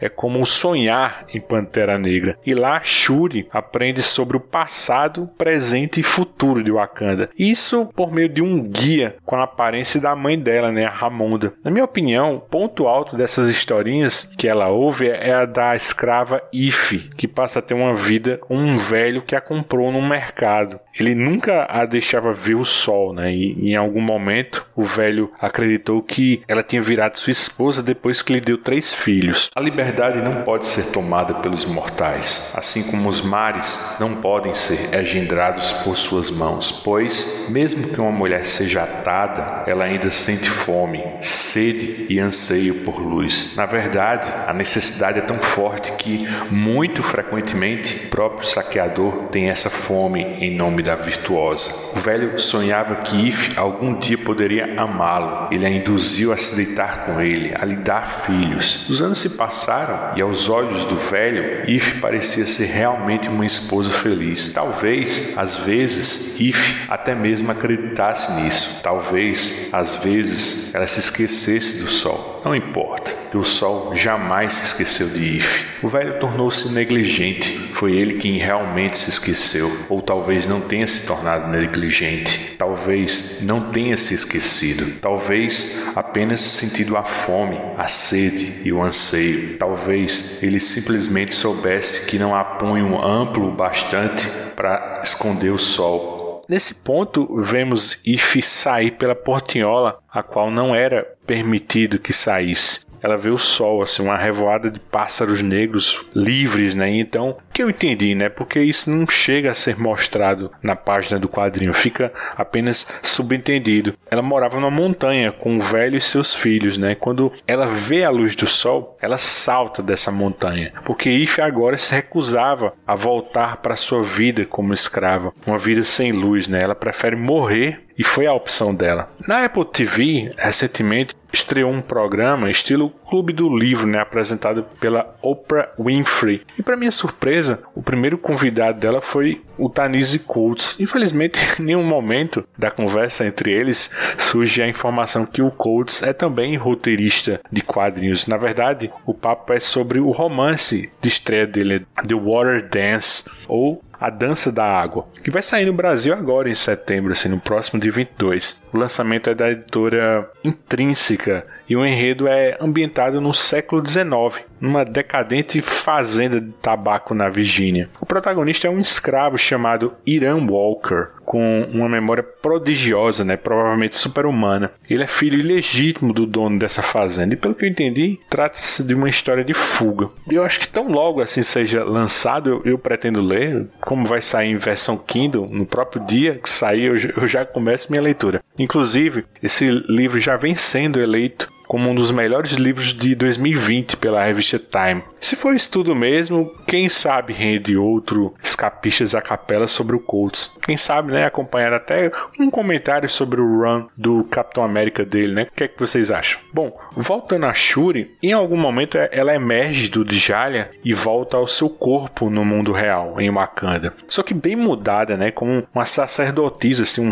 é 0.00 0.08
como 0.08 0.40
um 0.40 0.44
sonhar 0.44 1.26
em 1.32 1.40
Pantera 1.40 1.75
Negra. 1.98 2.38
E 2.44 2.54
lá 2.54 2.80
Shuri 2.82 3.48
aprende 3.50 4.02
sobre 4.02 4.36
o 4.36 4.40
passado, 4.40 5.28
presente 5.36 6.00
e 6.00 6.02
futuro 6.02 6.62
de 6.62 6.70
Wakanda. 6.70 7.30
Isso 7.38 7.86
por 7.94 8.12
meio 8.12 8.28
de 8.28 8.42
um 8.42 8.62
guia 8.62 9.16
com 9.24 9.36
a 9.36 9.42
aparência 9.42 10.00
da 10.00 10.14
mãe 10.14 10.38
dela, 10.38 10.72
né, 10.72 10.84
a 10.84 10.90
Ramonda. 10.90 11.52
Na 11.62 11.70
minha 11.70 11.84
opinião, 11.84 12.36
o 12.36 12.40
ponto 12.40 12.86
alto 12.86 13.16
dessas 13.16 13.48
historinhas 13.48 14.30
que 14.36 14.48
ela 14.48 14.68
ouve 14.68 15.08
é 15.08 15.32
a 15.32 15.44
da 15.44 15.74
escrava 15.74 16.42
Ife, 16.52 17.10
que 17.16 17.28
passa 17.28 17.58
a 17.58 17.62
ter 17.62 17.74
uma 17.74 17.94
vida 17.94 18.40
um 18.48 18.76
velho 18.76 19.22
que 19.22 19.34
a 19.34 19.40
comprou 19.40 19.92
no 19.92 20.00
mercado. 20.00 20.80
Ele 20.98 21.14
nunca 21.14 21.66
a 21.68 21.84
deixava 21.84 22.32
ver 22.32 22.54
o 22.54 22.64
sol, 22.64 23.12
né? 23.12 23.32
E 23.32 23.70
em 23.70 23.76
algum 23.76 24.00
momento 24.00 24.66
o 24.74 24.82
velho 24.82 25.30
acreditou 25.38 26.02
que 26.02 26.42
ela 26.48 26.62
tinha 26.62 26.80
virado 26.80 27.18
sua 27.18 27.30
esposa 27.30 27.82
depois 27.82 28.22
que 28.22 28.32
lhe 28.32 28.40
deu 28.40 28.56
três 28.56 28.94
filhos. 28.94 29.50
A 29.54 29.60
liberdade 29.60 30.22
não 30.22 30.42
pode 30.42 30.66
ser 30.66 30.86
tomada 30.86 31.34
pelos 31.34 31.65
mortais, 31.66 32.52
assim 32.54 32.82
como 32.84 33.08
os 33.08 33.20
mares 33.20 33.78
não 34.00 34.16
podem 34.16 34.54
ser 34.54 34.94
engendrados 34.94 35.72
por 35.72 35.96
suas 35.96 36.30
mãos, 36.30 36.72
pois, 36.84 37.46
mesmo 37.48 37.88
que 37.88 38.00
uma 38.00 38.10
mulher 38.10 38.46
seja 38.46 38.84
atada, 38.84 39.64
ela 39.66 39.84
ainda 39.84 40.10
sente 40.10 40.48
fome, 40.48 41.02
sede 41.20 42.06
e 42.08 42.18
anseio 42.18 42.84
por 42.84 42.98
luz. 42.98 43.54
Na 43.56 43.66
verdade, 43.66 44.26
a 44.46 44.52
necessidade 44.52 45.18
é 45.18 45.22
tão 45.22 45.38
forte 45.38 45.92
que, 45.92 46.26
muito 46.50 47.02
frequentemente, 47.02 48.06
o 48.06 48.10
próprio 48.10 48.46
saqueador 48.46 49.28
tem 49.30 49.48
essa 49.48 49.68
fome 49.68 50.22
em 50.22 50.56
nome 50.56 50.82
da 50.82 50.94
virtuosa. 50.94 51.74
O 51.94 51.98
velho 51.98 52.38
sonhava 52.38 52.96
que 52.96 53.28
If 53.28 53.58
algum 53.58 53.98
dia 53.98 54.18
poderia 54.18 54.80
amá-lo. 54.80 55.48
Ele 55.50 55.66
a 55.66 55.70
induziu 55.70 56.32
a 56.32 56.36
se 56.36 56.54
deitar 56.54 57.06
com 57.06 57.20
ele, 57.20 57.54
a 57.58 57.64
lhe 57.64 57.76
dar 57.76 58.24
filhos. 58.26 58.88
Os 58.88 59.00
anos 59.00 59.18
se 59.18 59.30
passaram 59.30 60.16
e, 60.16 60.22
aos 60.22 60.48
olhos 60.48 60.84
do 60.84 60.96
velho, 60.96 61.55
If 61.66 62.00
parecia 62.00 62.46
ser 62.46 62.66
realmente 62.66 63.28
uma 63.28 63.46
esposa 63.46 63.90
feliz. 63.90 64.52
Talvez, 64.52 65.32
às 65.36 65.56
vezes, 65.56 66.34
If 66.38 66.88
até 66.88 67.14
mesmo 67.14 67.50
acreditasse 67.50 68.32
nisso. 68.40 68.80
Talvez, 68.82 69.68
às 69.72 69.96
vezes, 69.96 70.74
ela 70.74 70.86
se 70.86 71.00
esquecesse 71.00 71.78
do 71.78 71.88
sol. 71.88 72.35
Não 72.46 72.54
importa, 72.54 73.12
que 73.28 73.36
o 73.36 73.42
sol 73.42 73.92
jamais 73.96 74.52
se 74.52 74.66
esqueceu 74.66 75.08
de 75.08 75.38
If. 75.38 75.64
O 75.82 75.88
velho 75.88 76.20
tornou-se 76.20 76.68
negligente. 76.68 77.58
Foi 77.72 77.96
ele 77.96 78.20
quem 78.20 78.38
realmente 78.38 78.96
se 78.96 79.10
esqueceu, 79.10 79.68
ou 79.88 80.00
talvez 80.00 80.46
não 80.46 80.60
tenha 80.60 80.86
se 80.86 81.04
tornado 81.08 81.48
negligente. 81.48 82.54
Talvez 82.56 83.38
não 83.42 83.72
tenha 83.72 83.96
se 83.96 84.14
esquecido. 84.14 85.00
Talvez 85.00 85.82
apenas 85.96 86.40
sentido 86.40 86.96
a 86.96 87.02
fome, 87.02 87.58
a 87.76 87.88
sede 87.88 88.60
e 88.64 88.72
o 88.72 88.80
anseio. 88.80 89.58
Talvez 89.58 90.40
ele 90.40 90.60
simplesmente 90.60 91.34
soubesse 91.34 92.06
que 92.06 92.20
não 92.20 92.32
há 92.32 92.44
punho 92.44 93.04
amplo 93.04 93.50
bastante 93.50 94.24
para 94.54 95.00
esconder 95.02 95.50
o 95.50 95.58
sol. 95.58 96.15
Nesse 96.48 96.74
ponto, 96.74 97.42
vemos 97.42 98.00
If 98.06 98.40
sair 98.44 98.92
pela 98.92 99.14
portinhola, 99.14 99.98
a 100.08 100.22
qual 100.22 100.50
não 100.50 100.74
era 100.74 101.02
permitido 101.26 101.98
que 101.98 102.12
saísse 102.12 102.85
ela 103.02 103.16
vê 103.16 103.30
o 103.30 103.38
sol, 103.38 103.82
assim, 103.82 104.02
uma 104.02 104.16
revoada 104.16 104.70
de 104.70 104.78
pássaros 104.78 105.42
negros 105.42 106.06
livres, 106.14 106.74
né? 106.74 106.88
Então, 106.90 107.36
que 107.52 107.62
eu 107.62 107.70
entendi, 107.70 108.14
né? 108.14 108.28
Porque 108.28 108.60
isso 108.60 108.90
não 108.90 109.06
chega 109.06 109.50
a 109.50 109.54
ser 109.54 109.78
mostrado 109.78 110.50
na 110.62 110.76
página 110.76 111.18
do 111.18 111.28
quadrinho, 111.28 111.72
fica 111.72 112.12
apenas 112.36 112.86
subentendido. 113.02 113.94
Ela 114.10 114.22
morava 114.22 114.56
numa 114.56 114.70
montanha 114.70 115.32
com 115.32 115.56
o 115.56 115.60
velho 115.60 115.96
e 115.96 116.00
seus 116.00 116.34
filhos, 116.34 116.76
né? 116.76 116.94
Quando 116.94 117.32
ela 117.46 117.66
vê 117.66 118.04
a 118.04 118.10
luz 118.10 118.34
do 118.36 118.46
sol, 118.46 118.96
ela 119.00 119.18
salta 119.18 119.82
dessa 119.82 120.10
montanha, 120.10 120.72
porque 120.84 121.10
Ife 121.10 121.40
agora 121.40 121.78
se 121.78 121.94
recusava 121.94 122.74
a 122.86 122.94
voltar 122.94 123.58
para 123.58 123.76
sua 123.76 124.02
vida 124.02 124.44
como 124.44 124.74
escrava, 124.74 125.32
uma 125.46 125.58
vida 125.58 125.84
sem 125.84 126.12
luz, 126.12 126.48
né? 126.48 126.62
Ela 126.62 126.74
prefere 126.74 127.16
morrer 127.16 127.85
e 127.98 128.04
foi 128.04 128.26
a 128.26 128.32
opção 128.32 128.74
dela. 128.74 129.10
Na 129.26 129.44
Apple 129.44 129.64
TV, 129.64 130.30
recentemente, 130.36 131.14
estreou 131.32 131.70
um 131.70 131.82
programa 131.82 132.50
estilo 132.50 132.90
Clube 133.08 133.32
do 133.32 133.54
Livro, 133.54 133.86
né, 133.86 134.00
apresentado 134.00 134.64
pela 134.80 135.16
Oprah 135.22 135.70
Winfrey. 135.78 136.42
E 136.58 136.62
para 136.62 136.76
minha 136.76 136.90
surpresa, 136.90 137.62
o 137.74 137.82
primeiro 137.82 138.18
convidado 138.18 138.80
dela 138.80 139.00
foi 139.00 139.42
o 139.58 139.68
Tanise 139.68 140.18
Coates. 140.18 140.78
Infelizmente, 140.80 141.38
em 141.60 141.64
nenhum 141.64 141.84
momento 141.84 142.46
da 142.56 142.70
conversa 142.70 143.26
entre 143.26 143.52
eles 143.52 143.90
surge 144.18 144.62
a 144.62 144.68
informação 144.68 145.26
que 145.26 145.42
o 145.42 145.50
Coates 145.50 146.02
é 146.02 146.12
também 146.12 146.56
roteirista 146.56 147.40
de 147.50 147.62
quadrinhos. 147.62 148.26
Na 148.26 148.36
verdade, 148.36 148.90
o 149.04 149.14
papo 149.14 149.52
é 149.52 149.60
sobre 149.60 150.00
o 150.00 150.10
romance 150.10 150.90
de 151.00 151.08
estreia 151.08 151.46
dele, 151.46 151.86
The 152.06 152.14
Water 152.14 152.68
Dance, 152.68 153.24
ou 153.48 153.82
a 154.00 154.10
Dança 154.10 154.52
da 154.52 154.64
Água, 154.64 155.06
que 155.22 155.30
vai 155.30 155.42
sair 155.42 155.66
no 155.66 155.72
Brasil 155.72 156.14
agora 156.14 156.48
em 156.48 156.54
setembro, 156.54 157.12
assim, 157.12 157.28
no 157.28 157.40
próximo 157.40 157.80
de 157.80 157.90
22. 157.90 158.62
O 158.72 158.78
lançamento 158.78 159.30
é 159.30 159.34
da 159.34 159.50
editora 159.50 160.30
Intrínseca 160.44 161.46
e 161.68 161.76
o 161.76 161.84
enredo 161.84 162.28
é 162.28 162.56
ambientado 162.60 163.20
no 163.20 163.32
século 163.32 163.84
XIX, 163.86 164.44
numa 164.60 164.84
decadente 164.84 165.60
fazenda 165.60 166.40
de 166.40 166.52
tabaco 166.62 167.14
na 167.14 167.28
Virgínia. 167.28 167.88
O 168.00 168.06
protagonista 168.06 168.66
é 168.66 168.70
um 168.70 168.80
escravo 168.80 169.36
chamado 169.36 169.94
Iran 170.06 170.46
Walker, 170.46 171.08
com 171.24 171.68
uma 171.72 171.88
memória 171.88 172.22
prodigiosa, 172.22 173.24
né, 173.24 173.36
provavelmente 173.36 173.96
super-humana. 173.96 174.70
Ele 174.88 175.02
é 175.02 175.06
filho 175.06 175.38
ilegítimo 175.38 176.12
do 176.12 176.24
dono 176.24 176.58
dessa 176.58 176.80
fazenda 176.82 177.34
e, 177.34 177.36
pelo 177.36 177.54
que 177.54 177.64
eu 177.64 177.68
entendi, 177.68 178.18
trata-se 178.30 178.82
de 178.84 178.94
uma 178.94 179.08
história 179.08 179.44
de 179.44 179.52
fuga. 179.52 180.08
Eu 180.30 180.44
acho 180.44 180.60
que 180.60 180.68
tão 180.68 180.88
logo 180.88 181.20
assim 181.20 181.42
seja 181.42 181.82
lançado, 181.82 182.48
eu, 182.48 182.62
eu 182.64 182.78
pretendo 182.78 183.20
ler, 183.20 183.66
como 183.80 184.06
vai 184.06 184.22
sair 184.22 184.50
em 184.50 184.56
versão 184.56 184.96
Kindle, 184.96 185.48
no 185.50 185.66
próprio 185.66 186.04
dia 186.04 186.36
que 186.36 186.48
sair, 186.48 186.84
eu, 186.84 186.96
eu 187.22 187.26
já 187.26 187.44
começo 187.44 187.90
minha 187.90 188.02
leitura. 188.02 188.42
Inclusive, 188.58 189.24
esse 189.42 189.68
livro 189.68 190.20
já 190.20 190.36
vem 190.36 190.54
sendo 190.54 191.00
eleito 191.00 191.50
como 191.66 191.90
um 191.90 191.94
dos 191.94 192.10
melhores 192.10 192.52
livros 192.52 192.92
de 192.92 193.14
2020 193.14 193.96
pela 193.96 194.24
revista 194.24 194.58
Time. 194.58 195.02
Se 195.20 195.36
for 195.36 195.54
isso 195.54 195.70
tudo 195.70 195.94
mesmo, 195.94 196.52
quem 196.66 196.88
sabe 196.88 197.32
rende 197.32 197.76
outro 197.76 198.34
escapistas 198.42 199.14
a 199.14 199.22
capela 199.22 199.66
sobre 199.66 199.96
o 199.96 200.00
Colts. 200.00 200.56
Quem 200.62 200.76
sabe, 200.76 201.12
né, 201.12 201.24
acompanhar 201.24 201.72
até 201.72 202.10
um 202.38 202.50
comentário 202.50 203.08
sobre 203.08 203.40
o 203.40 203.60
run 203.60 203.86
do 203.96 204.24
Capitão 204.24 204.64
América 204.64 205.04
dele, 205.04 205.32
né? 205.32 205.42
O 205.50 205.54
que 205.54 205.64
é 205.64 205.68
que 205.68 205.78
vocês 205.78 206.10
acham? 206.10 206.40
Bom, 206.52 206.76
voltando 206.92 207.46
a 207.46 207.54
Shuri, 207.54 208.14
em 208.22 208.32
algum 208.32 208.56
momento 208.56 208.96
ela 209.10 209.34
emerge 209.34 209.88
do 209.88 210.04
Djalia 210.04 210.70
e 210.84 210.94
volta 210.94 211.36
ao 211.36 211.46
seu 211.46 211.68
corpo 211.68 212.30
no 212.30 212.44
mundo 212.44 212.72
real, 212.72 213.20
em 213.20 213.30
Wakanda. 213.30 213.92
Só 214.08 214.22
que 214.22 214.34
bem 214.34 214.56
mudada, 214.56 215.16
né, 215.16 215.30
como 215.30 215.66
uma 215.74 215.86
sacerdotisa, 215.86 216.84
assim, 216.84 217.06
um 217.06 217.10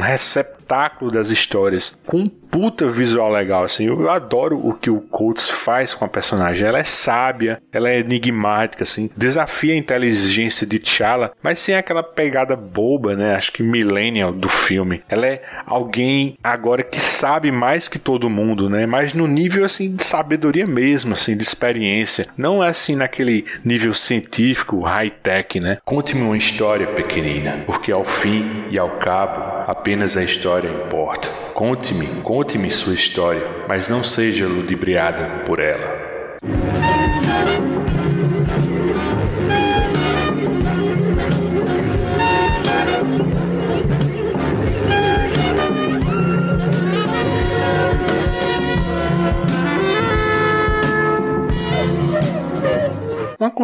receptáculo 0.64 1.10
das 1.10 1.30
histórias, 1.30 1.96
com 2.06 2.18
um 2.18 2.28
puta 2.28 2.88
visual 2.88 3.32
legal, 3.32 3.64
assim. 3.64 3.86
Eu 3.86 4.08
adoro 4.08 4.56
o 4.56 4.72
que 4.74 4.88
o 4.88 5.00
Coates 5.00 5.48
faz 5.48 5.92
com 5.92 6.04
a 6.04 6.08
personagem. 6.08 6.66
Ela 6.66 6.78
é 6.78 6.84
sábia, 6.84 7.60
ela 7.72 7.90
é 7.90 7.98
enigmática, 7.98 8.84
assim. 8.84 9.10
Desafia 9.16 9.74
a 9.74 9.76
inteligência 9.76 10.66
de 10.66 10.78
T'Challa, 10.78 11.32
mas 11.42 11.58
sem 11.58 11.74
aquela 11.74 12.02
pegada 12.02 12.54
boba, 12.54 13.16
né? 13.16 13.34
Acho 13.34 13.52
que 13.52 13.62
millennial 13.62 14.32
do 14.32 14.48
filme. 14.48 15.02
Ela 15.08 15.26
é 15.26 15.42
alguém 15.66 16.38
agora 16.42 16.84
que 16.84 17.00
sabe 17.00 17.50
mais 17.50 17.88
que 17.88 17.98
todo 17.98 18.30
mundo, 18.30 18.70
né? 18.70 18.86
Mas 18.86 19.14
no 19.14 19.26
nível, 19.26 19.64
assim, 19.64 19.94
de 19.94 20.04
sabedoria 20.04 20.66
mesmo, 20.66 21.14
assim, 21.14 21.36
de 21.36 21.42
experiência. 21.42 22.28
Não 22.36 22.62
é, 22.62 22.68
assim, 22.68 22.94
naquele 22.94 23.44
nível 23.64 23.92
científico, 23.94 24.80
high-tech, 24.80 25.58
né? 25.58 25.78
Conte-me 25.84 26.22
uma 26.22 26.36
história 26.36 26.86
pequenina, 26.86 27.64
porque 27.66 27.90
ao 27.90 28.04
fim 28.04 28.64
e 28.70 28.78
ao 28.78 28.90
cabo, 28.98 29.42
apenas 29.66 30.16
a 30.16 30.22
história 30.22 30.53
importa. 30.62 31.28
Conte-me, 31.52 32.06
conte-me 32.22 32.70
sua 32.70 32.94
história, 32.94 33.64
mas 33.68 33.88
não 33.88 34.04
seja 34.04 34.46
ludibriada 34.46 35.42
por 35.44 35.58
ela. 35.58 36.38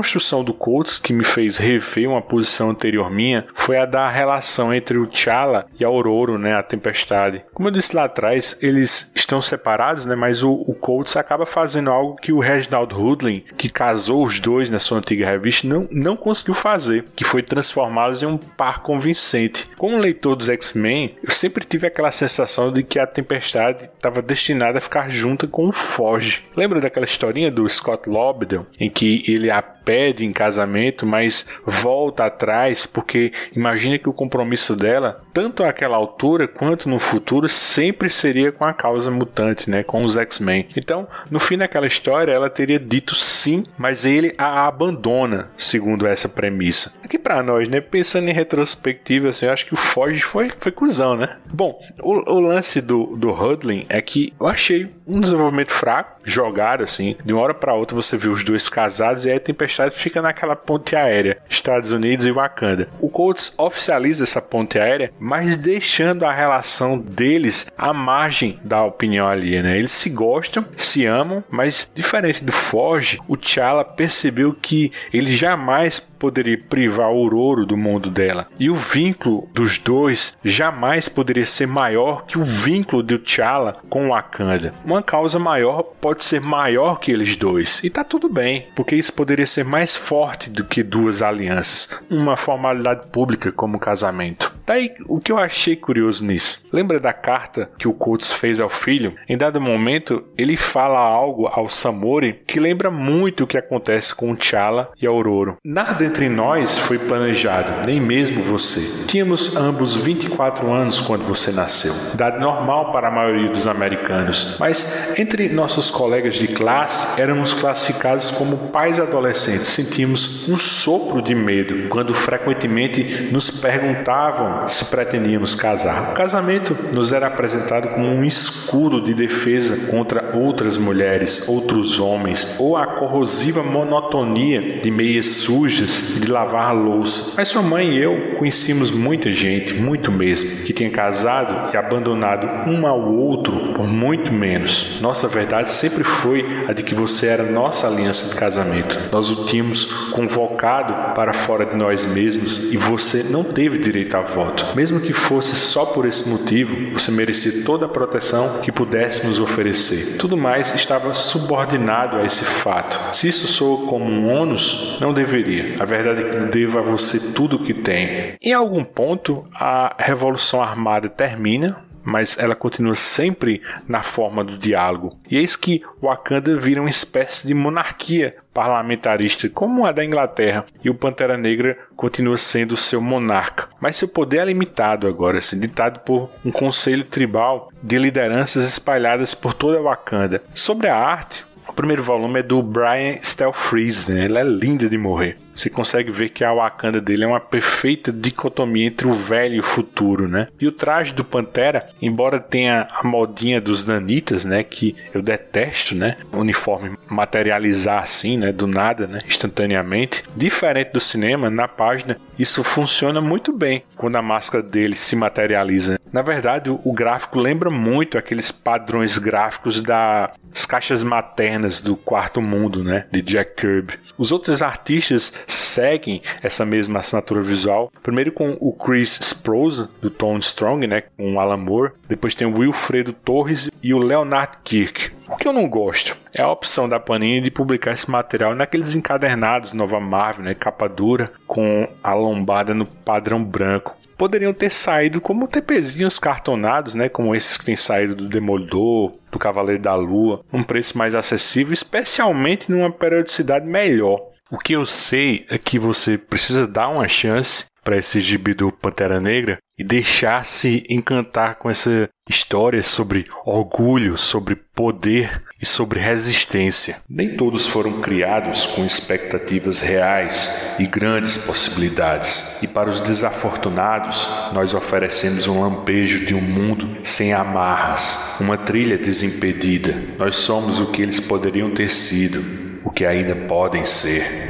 Construção 0.00 0.42
do 0.42 0.54
Colts 0.54 0.96
que 0.96 1.12
me 1.12 1.22
fez 1.22 1.58
rever 1.58 2.08
uma 2.08 2.22
posição 2.22 2.70
anterior 2.70 3.10
minha 3.10 3.46
foi 3.52 3.76
a 3.76 3.84
da 3.84 4.08
relação 4.08 4.72
entre 4.72 4.96
o 4.96 5.06
T'Challa 5.06 5.66
e 5.78 5.84
a 5.84 5.88
Aurora, 5.88 6.38
né, 6.38 6.54
a 6.54 6.62
Tempestade. 6.62 7.44
Como 7.52 7.68
eu 7.68 7.72
disse 7.72 7.94
lá 7.94 8.04
atrás, 8.04 8.56
eles 8.62 9.12
estão 9.14 9.42
separados, 9.42 10.06
né, 10.06 10.14
mas 10.14 10.42
o, 10.42 10.52
o 10.52 10.74
Colts 10.74 11.18
acaba 11.18 11.44
fazendo 11.44 11.90
algo 11.90 12.16
que 12.16 12.32
o 12.32 12.40
Reginald 12.40 12.94
Hudlin, 12.94 13.44
que 13.58 13.68
casou 13.68 14.24
os 14.24 14.40
dois 14.40 14.70
na 14.70 14.78
sua 14.78 14.96
antiga 14.96 15.26
revista, 15.26 15.68
não, 15.68 15.86
não 15.90 16.16
conseguiu 16.16 16.54
fazer, 16.54 17.04
que 17.14 17.22
foi 17.22 17.42
transformá-los 17.42 18.22
em 18.22 18.26
um 18.26 18.38
par 18.38 18.82
convincente. 18.82 19.68
Como 19.76 19.98
leitor 19.98 20.34
dos 20.34 20.48
X-Men, 20.48 21.14
eu 21.22 21.30
sempre 21.30 21.62
tive 21.62 21.86
aquela 21.86 22.10
sensação 22.10 22.72
de 22.72 22.82
que 22.82 22.98
a 22.98 23.06
Tempestade 23.06 23.90
estava 23.94 24.22
destinada 24.22 24.78
a 24.78 24.80
ficar 24.80 25.10
junto 25.10 25.46
com 25.46 25.68
o 25.68 25.72
Foge. 25.72 26.42
Lembra 26.56 26.80
daquela 26.80 27.04
historinha 27.04 27.50
do 27.50 27.68
Scott 27.68 28.08
Lobdell, 28.08 28.66
em 28.78 28.88
que 28.88 29.22
ele 29.28 29.50
pede 29.84 30.24
em 30.24 30.32
casamento, 30.32 31.06
mas 31.06 31.46
volta 31.64 32.26
atrás 32.26 32.86
porque 32.86 33.32
imagina 33.54 33.98
que 33.98 34.08
o 34.08 34.12
compromisso 34.12 34.76
dela, 34.76 35.22
tanto 35.32 35.64
àquela 35.64 35.96
altura 35.96 36.46
quanto 36.46 36.88
no 36.88 36.98
futuro, 36.98 37.48
sempre 37.48 38.10
seria 38.10 38.52
com 38.52 38.64
a 38.64 38.72
causa 38.72 39.10
mutante, 39.10 39.70
né, 39.70 39.82
com 39.82 40.02
os 40.02 40.16
X-Men. 40.16 40.68
Então, 40.76 41.08
no 41.30 41.38
fim 41.38 41.58
daquela 41.58 41.86
história, 41.86 42.32
ela 42.32 42.50
teria 42.50 42.78
dito 42.78 43.14
sim, 43.14 43.64
mas 43.78 44.04
ele 44.04 44.34
a 44.36 44.66
abandona, 44.66 45.50
segundo 45.56 46.06
essa 46.06 46.28
premissa. 46.28 46.92
Aqui 47.02 47.18
para 47.18 47.42
nós, 47.42 47.68
né, 47.68 47.80
pensando 47.80 48.28
em 48.28 48.32
retrospectiva, 48.32 49.28
assim, 49.28 49.46
eu 49.46 49.52
acho 49.52 49.66
que 49.66 49.74
o 49.74 49.76
Forge 49.76 50.20
foi 50.20 50.50
foi 50.58 50.72
cuzão, 50.72 51.16
né? 51.16 51.36
Bom, 51.46 51.78
o, 52.02 52.34
o 52.34 52.40
lance 52.40 52.80
do 52.80 53.16
do 53.16 53.32
Hudlin 53.32 53.86
é 53.88 54.00
que 54.00 54.32
eu 54.38 54.46
achei 54.46 54.90
um 55.06 55.20
desenvolvimento 55.20 55.72
fraco, 55.72 56.19
jogaram 56.24 56.84
assim, 56.84 57.16
de 57.24 57.32
uma 57.32 57.42
hora 57.42 57.54
para 57.54 57.74
outra 57.74 57.94
você 57.94 58.16
viu 58.16 58.32
os 58.32 58.44
dois 58.44 58.68
casados 58.68 59.24
e 59.24 59.30
aí 59.30 59.38
tem 59.38 59.54
Tempestade 59.60 59.94
fica 59.94 60.22
naquela 60.22 60.56
ponte 60.56 60.96
aérea, 60.96 61.38
Estados 61.48 61.90
Unidos 61.90 62.24
e 62.24 62.30
Wakanda. 62.30 62.88
O 63.00 63.10
Colts 63.10 63.52
oficializa 63.58 64.24
essa 64.24 64.40
ponte 64.40 64.78
aérea, 64.78 65.12
mas 65.18 65.56
deixando 65.56 66.24
a 66.24 66.32
relação 66.32 66.96
deles 66.96 67.70
à 67.76 67.92
margem 67.92 68.58
da 68.64 68.82
opinião 68.82 69.26
alheia, 69.26 69.62
né? 69.62 69.76
Eles 69.76 69.92
se 69.92 70.08
gostam, 70.08 70.64
se 70.76 71.04
amam, 71.04 71.44
mas 71.50 71.90
diferente 71.94 72.42
do 72.42 72.52
Forge, 72.52 73.20
o 73.28 73.36
T'Challa 73.36 73.84
percebeu 73.84 74.54
que 74.54 74.92
ele 75.12 75.36
jamais 75.36 76.00
poderia 76.00 76.58
privar 76.58 77.10
o 77.10 77.22
Ororo 77.24 77.66
do 77.66 77.76
mundo 77.76 78.10
dela. 78.10 78.46
E 78.58 78.70
o 78.70 78.76
vínculo 78.76 79.48
dos 79.52 79.78
dois 79.78 80.36
jamais 80.44 81.08
poderia 81.08 81.46
ser 81.46 81.66
maior 81.66 82.24
que 82.26 82.38
o 82.38 82.44
vínculo 82.44 83.02
do 83.02 83.18
T'Challa 83.18 83.78
com 83.88 84.08
Wakanda. 84.08 84.74
Uma 84.84 85.02
causa 85.02 85.38
maior 85.38 85.82
pode 85.82 86.09
ser 86.18 86.40
maior 86.40 86.98
que 86.98 87.12
eles 87.12 87.36
dois. 87.36 87.82
E 87.82 87.90
tá 87.90 88.04
tudo 88.04 88.28
bem, 88.28 88.66
porque 88.74 88.96
isso 88.96 89.12
poderia 89.12 89.46
ser 89.46 89.64
mais 89.64 89.96
forte 89.96 90.50
do 90.50 90.64
que 90.64 90.82
duas 90.82 91.22
alianças, 91.22 91.88
uma 92.10 92.36
formalidade 92.36 93.08
pública 93.12 93.52
como 93.52 93.78
casamento. 93.78 94.52
Daí, 94.66 94.92
o 95.08 95.20
que 95.20 95.32
eu 95.32 95.38
achei 95.38 95.74
curioso 95.74 96.24
nisso? 96.24 96.68
Lembra 96.72 97.00
da 97.00 97.12
carta 97.12 97.68
que 97.76 97.88
o 97.88 97.92
Coates 97.92 98.30
fez 98.30 98.60
ao 98.60 98.70
filho? 98.70 99.14
Em 99.28 99.36
dado 99.36 99.60
momento, 99.60 100.22
ele 100.38 100.56
fala 100.56 101.00
algo 101.00 101.48
ao 101.48 101.68
Samori 101.68 102.40
que 102.46 102.60
lembra 102.60 102.90
muito 102.90 103.42
o 103.42 103.46
que 103.46 103.58
acontece 103.58 104.14
com 104.14 104.34
T'Challa 104.34 104.90
e 105.00 105.06
Aurora. 105.06 105.56
Nada 105.64 106.04
entre 106.04 106.28
nós 106.28 106.78
foi 106.78 106.98
planejado, 106.98 107.84
nem 107.84 108.00
mesmo 108.00 108.44
você. 108.44 109.06
Tínhamos 109.06 109.56
ambos 109.56 109.96
24 109.96 110.70
anos 110.70 111.00
quando 111.00 111.24
você 111.24 111.50
nasceu, 111.50 111.92
idade 112.14 112.38
normal 112.38 112.92
para 112.92 113.08
a 113.08 113.10
maioria 113.10 113.50
dos 113.50 113.66
americanos, 113.66 114.56
mas 114.60 115.18
entre 115.18 115.48
nossos 115.48 115.90
colegas 116.00 116.36
de 116.36 116.48
classe 116.48 117.20
éramos 117.20 117.52
classificados 117.52 118.30
como 118.30 118.56
pais 118.68 118.98
adolescentes. 118.98 119.68
Sentimos 119.68 120.48
um 120.48 120.56
sopro 120.56 121.20
de 121.20 121.34
medo 121.34 121.90
quando 121.90 122.14
frequentemente 122.14 123.28
nos 123.30 123.50
perguntavam 123.50 124.66
se 124.66 124.86
pretendíamos 124.86 125.54
casar. 125.54 126.12
O 126.12 126.14
casamento 126.14 126.74
nos 126.90 127.12
era 127.12 127.26
apresentado 127.26 127.90
como 127.90 128.06
um 128.06 128.24
escudo 128.24 129.02
de 129.02 129.12
defesa 129.12 129.90
contra 129.90 130.38
outras 130.38 130.78
mulheres, 130.78 131.46
outros 131.46 132.00
homens, 132.00 132.56
ou 132.58 132.78
a 132.78 132.86
corrosiva 132.86 133.62
monotonia 133.62 134.80
de 134.80 134.90
meias 134.90 135.26
sujas 135.26 136.14
de 136.18 136.30
lavar 136.32 136.74
louça. 136.74 137.34
Mas 137.36 137.48
sua 137.48 137.60
mãe 137.60 137.90
e 137.90 137.98
eu 137.98 138.36
conhecíamos 138.38 138.90
muita 138.90 139.30
gente, 139.30 139.74
muito 139.74 140.10
mesmo, 140.10 140.64
que 140.64 140.72
tinha 140.72 140.88
casado 140.88 141.74
e 141.74 141.76
abandonado 141.76 142.46
um 142.70 142.86
ao 142.86 143.12
outro 143.12 143.74
por 143.74 143.86
muito 143.86 144.32
menos. 144.32 144.98
Nossa 145.02 145.28
verdade 145.28 145.70
sempre 145.70 145.89
foi 146.04 146.66
a 146.68 146.72
de 146.72 146.82
que 146.82 146.94
você 146.94 147.26
era 147.26 147.42
nossa 147.42 147.86
aliança 147.86 148.28
de 148.28 148.34
casamento. 148.34 148.98
Nós 149.10 149.30
o 149.30 149.44
tínhamos 149.44 149.84
convocado 150.10 151.14
para 151.14 151.32
fora 151.32 151.66
de 151.66 151.76
nós 151.76 152.04
mesmos 152.06 152.72
e 152.72 152.76
você 152.76 153.22
não 153.22 153.44
teve 153.44 153.78
direito 153.78 154.16
a 154.16 154.20
voto. 154.20 154.66
Mesmo 154.74 155.00
que 155.00 155.12
fosse 155.12 155.56
só 155.56 155.86
por 155.86 156.06
esse 156.06 156.28
motivo, 156.28 156.92
você 156.92 157.10
merecia 157.10 157.64
toda 157.64 157.86
a 157.86 157.88
proteção 157.88 158.60
que 158.62 158.72
pudéssemos 158.72 159.40
oferecer. 159.40 160.16
Tudo 160.18 160.36
mais 160.36 160.74
estava 160.74 161.12
subordinado 161.12 162.16
a 162.16 162.24
esse 162.24 162.44
fato. 162.44 163.14
Se 163.14 163.28
isso 163.28 163.46
soa 163.46 163.86
como 163.86 164.04
um 164.04 164.28
ônus, 164.28 164.98
não 165.00 165.12
deveria. 165.12 165.76
A 165.78 165.84
verdade 165.84 166.22
é 166.22 166.24
que 166.24 166.46
devo 166.46 166.78
a 166.78 166.82
você 166.82 167.18
tudo 167.32 167.56
o 167.56 167.64
que 167.64 167.74
tem. 167.74 168.34
Em 168.42 168.52
algum 168.52 168.84
ponto, 168.84 169.44
a 169.54 169.94
revolução 169.98 170.62
armada 170.62 171.08
termina, 171.08 171.89
mas 172.10 172.36
ela 172.38 172.56
continua 172.56 172.96
sempre 172.96 173.62
na 173.86 174.02
forma 174.02 174.42
do 174.42 174.58
diálogo. 174.58 175.16
E 175.30 175.38
eis 175.38 175.54
que 175.54 175.82
Wakanda 176.02 176.56
vira 176.56 176.80
uma 176.80 176.90
espécie 176.90 177.46
de 177.46 177.54
monarquia 177.54 178.34
parlamentarista, 178.52 179.48
como 179.48 179.86
a 179.86 179.92
da 179.92 180.04
Inglaterra, 180.04 180.66
e 180.82 180.90
o 180.90 180.94
Pantera 180.94 181.36
Negra 181.36 181.78
continua 181.96 182.36
sendo 182.36 182.76
seu 182.76 183.00
monarca. 183.00 183.68
Mas 183.80 183.96
seu 183.96 184.08
poder 184.08 184.38
é 184.38 184.44
limitado 184.46 185.06
agora, 185.06 185.38
assim, 185.38 185.58
ditado 185.58 186.00
por 186.00 186.28
um 186.44 186.50
conselho 186.50 187.04
tribal 187.04 187.70
de 187.80 187.96
lideranças 187.96 188.64
espalhadas 188.68 189.32
por 189.32 189.54
toda 189.54 189.80
Wakanda. 189.80 190.42
Sobre 190.52 190.88
a 190.88 190.96
arte, 190.96 191.44
o 191.68 191.72
primeiro 191.72 192.02
volume 192.02 192.40
é 192.40 192.42
do 192.42 192.60
Brian 192.60 193.16
Stelfreeze, 193.22 194.12
né? 194.12 194.24
Ela 194.24 194.40
é 194.40 194.44
linda 194.44 194.88
de 194.88 194.98
morrer 194.98 195.38
você 195.54 195.68
consegue 195.68 196.10
ver 196.10 196.30
que 196.30 196.44
a 196.44 196.52
Wakanda 196.52 197.00
dele 197.00 197.24
é 197.24 197.26
uma 197.26 197.40
perfeita 197.40 198.12
dicotomia 198.12 198.86
entre 198.86 199.06
o 199.06 199.12
velho 199.12 199.56
e 199.56 199.60
o 199.60 199.64
futuro, 199.64 200.28
né? 200.28 200.48
E 200.60 200.66
o 200.66 200.72
traje 200.72 201.14
do 201.14 201.24
Pantera, 201.24 201.88
embora 202.00 202.40
tenha 202.40 202.88
a 202.90 203.06
modinha 203.06 203.60
dos 203.60 203.84
Danitas, 203.84 204.44
né, 204.44 204.62
que 204.62 204.96
eu 205.12 205.22
detesto, 205.22 205.94
né, 205.94 206.16
o 206.32 206.38
uniforme 206.38 206.96
materializar 207.08 208.02
assim, 208.02 208.36
né, 208.38 208.52
do 208.52 208.66
nada, 208.66 209.06
né, 209.06 209.20
instantaneamente, 209.26 210.24
diferente 210.36 210.92
do 210.92 211.00
cinema, 211.00 211.50
na 211.50 211.68
página, 211.68 212.16
isso 212.38 212.64
funciona 212.64 213.20
muito 213.20 213.52
bem 213.52 213.82
quando 213.96 214.16
a 214.16 214.22
máscara 214.22 214.62
dele 214.62 214.96
se 214.96 215.14
materializa. 215.14 215.98
Na 216.12 216.22
verdade, 216.22 216.70
o 216.70 216.92
gráfico 216.92 217.38
lembra 217.38 217.70
muito 217.70 218.18
aqueles 218.18 218.50
padrões 218.50 219.18
gráficos 219.18 219.80
das 219.80 220.66
caixas 220.66 221.02
maternas 221.02 221.80
do 221.80 221.96
Quarto 221.96 222.40
Mundo, 222.40 222.82
né, 222.82 223.06
de 223.10 223.22
Jack 223.22 223.54
Kirby. 223.56 223.94
Os 224.16 224.32
outros 224.32 224.62
artistas 224.62 225.32
seguem 225.46 226.22
essa 226.42 226.64
mesma 226.64 227.00
assinatura 227.00 227.42
visual. 227.42 227.92
Primeiro 228.02 228.32
com 228.32 228.56
o 228.60 228.72
Chris 228.72 229.18
Sprouse, 229.20 229.88
do 230.00 230.10
Tone 230.10 230.40
Strong, 230.40 230.86
né, 230.86 231.02
com 231.16 231.34
o 231.34 231.40
Alan 231.40 231.56
Moore. 231.56 231.92
Depois 232.08 232.34
tem 232.34 232.46
o 232.46 232.58
Wilfredo 232.58 233.12
Torres 233.12 233.70
e 233.82 233.94
o 233.94 233.98
Leonard 233.98 234.58
Kirk. 234.64 235.12
O 235.28 235.36
que 235.36 235.46
eu 235.46 235.52
não 235.52 235.68
gosto 235.68 236.18
é 236.34 236.42
a 236.42 236.50
opção 236.50 236.88
da 236.88 236.98
Panini 236.98 237.40
de 237.40 237.50
publicar 237.50 237.92
esse 237.92 238.10
material 238.10 238.54
naqueles 238.54 238.94
encadernados 238.94 239.72
Nova 239.72 240.00
Marvel, 240.00 240.44
né, 240.44 240.54
capa 240.54 240.88
dura, 240.88 241.32
com 241.46 241.88
a 242.02 242.14
lombada 242.14 242.74
no 242.74 242.84
padrão 242.84 243.42
branco 243.42 244.00
poderiam 244.20 244.52
ter 244.52 244.68
saído 244.68 245.18
como 245.18 245.48
TPzinhos 245.48 246.18
cartonados, 246.18 246.92
né, 246.92 247.08
como 247.08 247.34
esses 247.34 247.56
que 247.56 247.64
têm 247.64 247.74
saído 247.74 248.14
do 248.14 248.28
Demolidor, 248.28 249.14
do 249.32 249.38
Cavaleiro 249.38 249.80
da 249.80 249.94
Lua, 249.94 250.44
um 250.52 250.62
preço 250.62 250.98
mais 250.98 251.14
acessível, 251.14 251.72
especialmente 251.72 252.70
numa 252.70 252.90
periodicidade 252.90 253.66
melhor. 253.66 254.20
O 254.50 254.58
que 254.58 254.72
eu 254.72 254.84
sei 254.84 255.46
é 255.48 255.56
que 255.56 255.78
você 255.78 256.18
precisa 256.18 256.66
dar 256.66 256.88
uma 256.88 257.06
chance 257.06 257.66
para 257.84 257.96
esse 257.96 258.20
gibi 258.20 258.52
do 258.52 258.72
Pantera 258.72 259.20
Negra 259.20 259.58
e 259.78 259.84
deixar-se 259.84 260.84
encantar 260.90 261.54
com 261.54 261.70
essa 261.70 262.08
história 262.28 262.82
sobre 262.82 263.26
orgulho, 263.46 264.18
sobre 264.18 264.56
poder 264.56 265.42
e 265.60 265.64
sobre 265.64 266.00
resistência. 266.00 266.96
Nem 267.08 267.36
todos 267.36 267.68
foram 267.68 268.00
criados 268.00 268.66
com 268.66 268.84
expectativas 268.84 269.78
reais 269.78 270.74
e 270.80 270.86
grandes 270.86 271.38
possibilidades. 271.38 272.60
E 272.60 272.66
para 272.66 272.90
os 272.90 273.00
desafortunados, 273.00 274.28
nós 274.52 274.74
oferecemos 274.74 275.46
um 275.46 275.60
lampejo 275.60 276.26
de 276.26 276.34
um 276.34 276.40
mundo 276.40 276.98
sem 277.04 277.32
amarras, 277.32 278.36
uma 278.40 278.58
trilha 278.58 278.98
desimpedida. 278.98 279.94
Nós 280.18 280.36
somos 280.36 280.80
o 280.80 280.90
que 280.90 281.02
eles 281.02 281.20
poderiam 281.20 281.70
ter 281.70 281.88
sido 281.88 282.59
o 282.84 282.90
que 282.90 283.04
ainda 283.04 283.34
podem 283.34 283.84
ser. 283.84 284.49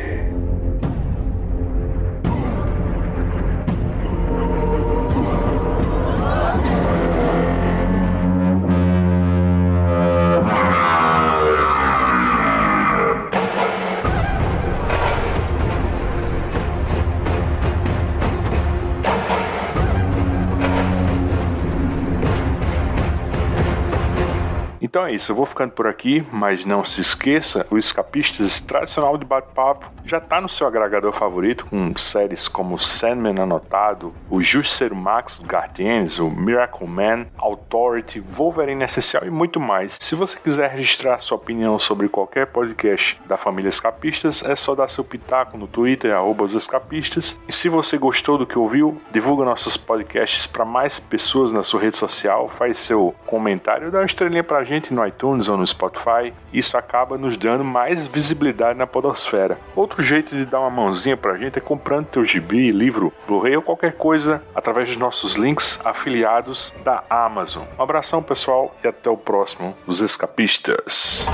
Então 25.00 25.08
é 25.08 25.14
isso, 25.14 25.32
eu 25.32 25.36
vou 25.36 25.46
ficando 25.46 25.72
por 25.72 25.86
aqui, 25.86 26.22
mas 26.30 26.66
não 26.66 26.84
se 26.84 27.00
esqueça, 27.00 27.66
o 27.70 27.78
Escapistas 27.78 28.60
tradicional 28.60 29.16
de 29.16 29.24
bate-papo 29.24 29.90
já 30.04 30.18
está 30.18 30.42
no 30.42 30.48
seu 30.48 30.66
agregador 30.66 31.10
favorito, 31.12 31.64
com 31.64 31.96
séries 31.96 32.46
como 32.48 32.78
Sandman 32.78 33.40
Anotado, 33.40 34.12
o 34.28 34.42
Justiceiro 34.42 34.94
Max 34.94 35.38
do 35.38 35.46
Gartienes, 35.46 36.18
o 36.18 36.28
Miracle 36.28 36.86
Man, 36.86 37.26
Authority, 37.38 38.20
Wolverine 38.20 38.84
Essencial 38.84 39.24
e 39.24 39.30
muito 39.30 39.58
mais. 39.58 39.96
Se 40.02 40.14
você 40.14 40.36
quiser 40.38 40.68
registrar 40.68 41.18
sua 41.20 41.38
opinião 41.38 41.78
sobre 41.78 42.06
qualquer 42.06 42.48
podcast 42.48 43.18
da 43.26 43.38
família 43.38 43.70
Escapistas, 43.70 44.44
é 44.44 44.54
só 44.54 44.74
dar 44.74 44.90
seu 44.90 45.02
pitaco 45.02 45.56
no 45.56 45.66
Twitter, 45.66 46.14
arroba 46.14 46.44
os 46.44 46.54
escapistas. 46.54 47.40
E 47.48 47.52
se 47.54 47.70
você 47.70 47.96
gostou 47.96 48.36
do 48.36 48.46
que 48.46 48.58
ouviu, 48.58 49.00
divulga 49.10 49.46
nossos 49.46 49.78
podcasts 49.78 50.46
para 50.46 50.66
mais 50.66 51.00
pessoas 51.00 51.52
na 51.52 51.62
sua 51.62 51.80
rede 51.80 51.96
social, 51.96 52.50
faz 52.50 52.76
seu 52.76 53.14
comentário, 53.26 53.90
dá 53.90 54.00
uma 54.00 54.04
estrelinha 54.04 54.44
pra 54.44 54.62
gente 54.90 54.94
no 54.94 55.07
iTunes 55.07 55.48
ou 55.48 55.57
no 55.57 55.66
Spotify, 55.66 56.35
isso 56.53 56.76
acaba 56.76 57.16
nos 57.16 57.37
dando 57.37 57.64
mais 57.64 58.07
visibilidade 58.07 58.79
na 58.79 58.87
podosfera. 58.87 59.59
Outro 59.74 60.03
jeito 60.03 60.35
de 60.35 60.44
dar 60.44 60.61
uma 60.61 60.70
mãozinha 60.70 61.16
pra 61.16 61.37
gente 61.37 61.59
é 61.59 61.61
comprando 61.61 62.07
teu 62.07 62.24
gibi, 62.24 62.70
livro, 62.70 63.12
Blu-ray 63.26 63.57
ou 63.57 63.62
qualquer 63.62 63.92
coisa 63.92 64.42
através 64.55 64.88
dos 64.88 64.98
nossos 64.98 65.35
links 65.35 65.81
afiliados 65.85 66.74
da 66.85 67.05
Amazon. 67.09 67.64
Um 67.79 67.83
abração 67.83 68.22
pessoal 68.22 68.74
e 68.83 68.88
até 68.88 69.09
o 69.09 69.16
próximo, 69.16 69.74
os 69.87 70.00
escapistas. 70.00 71.26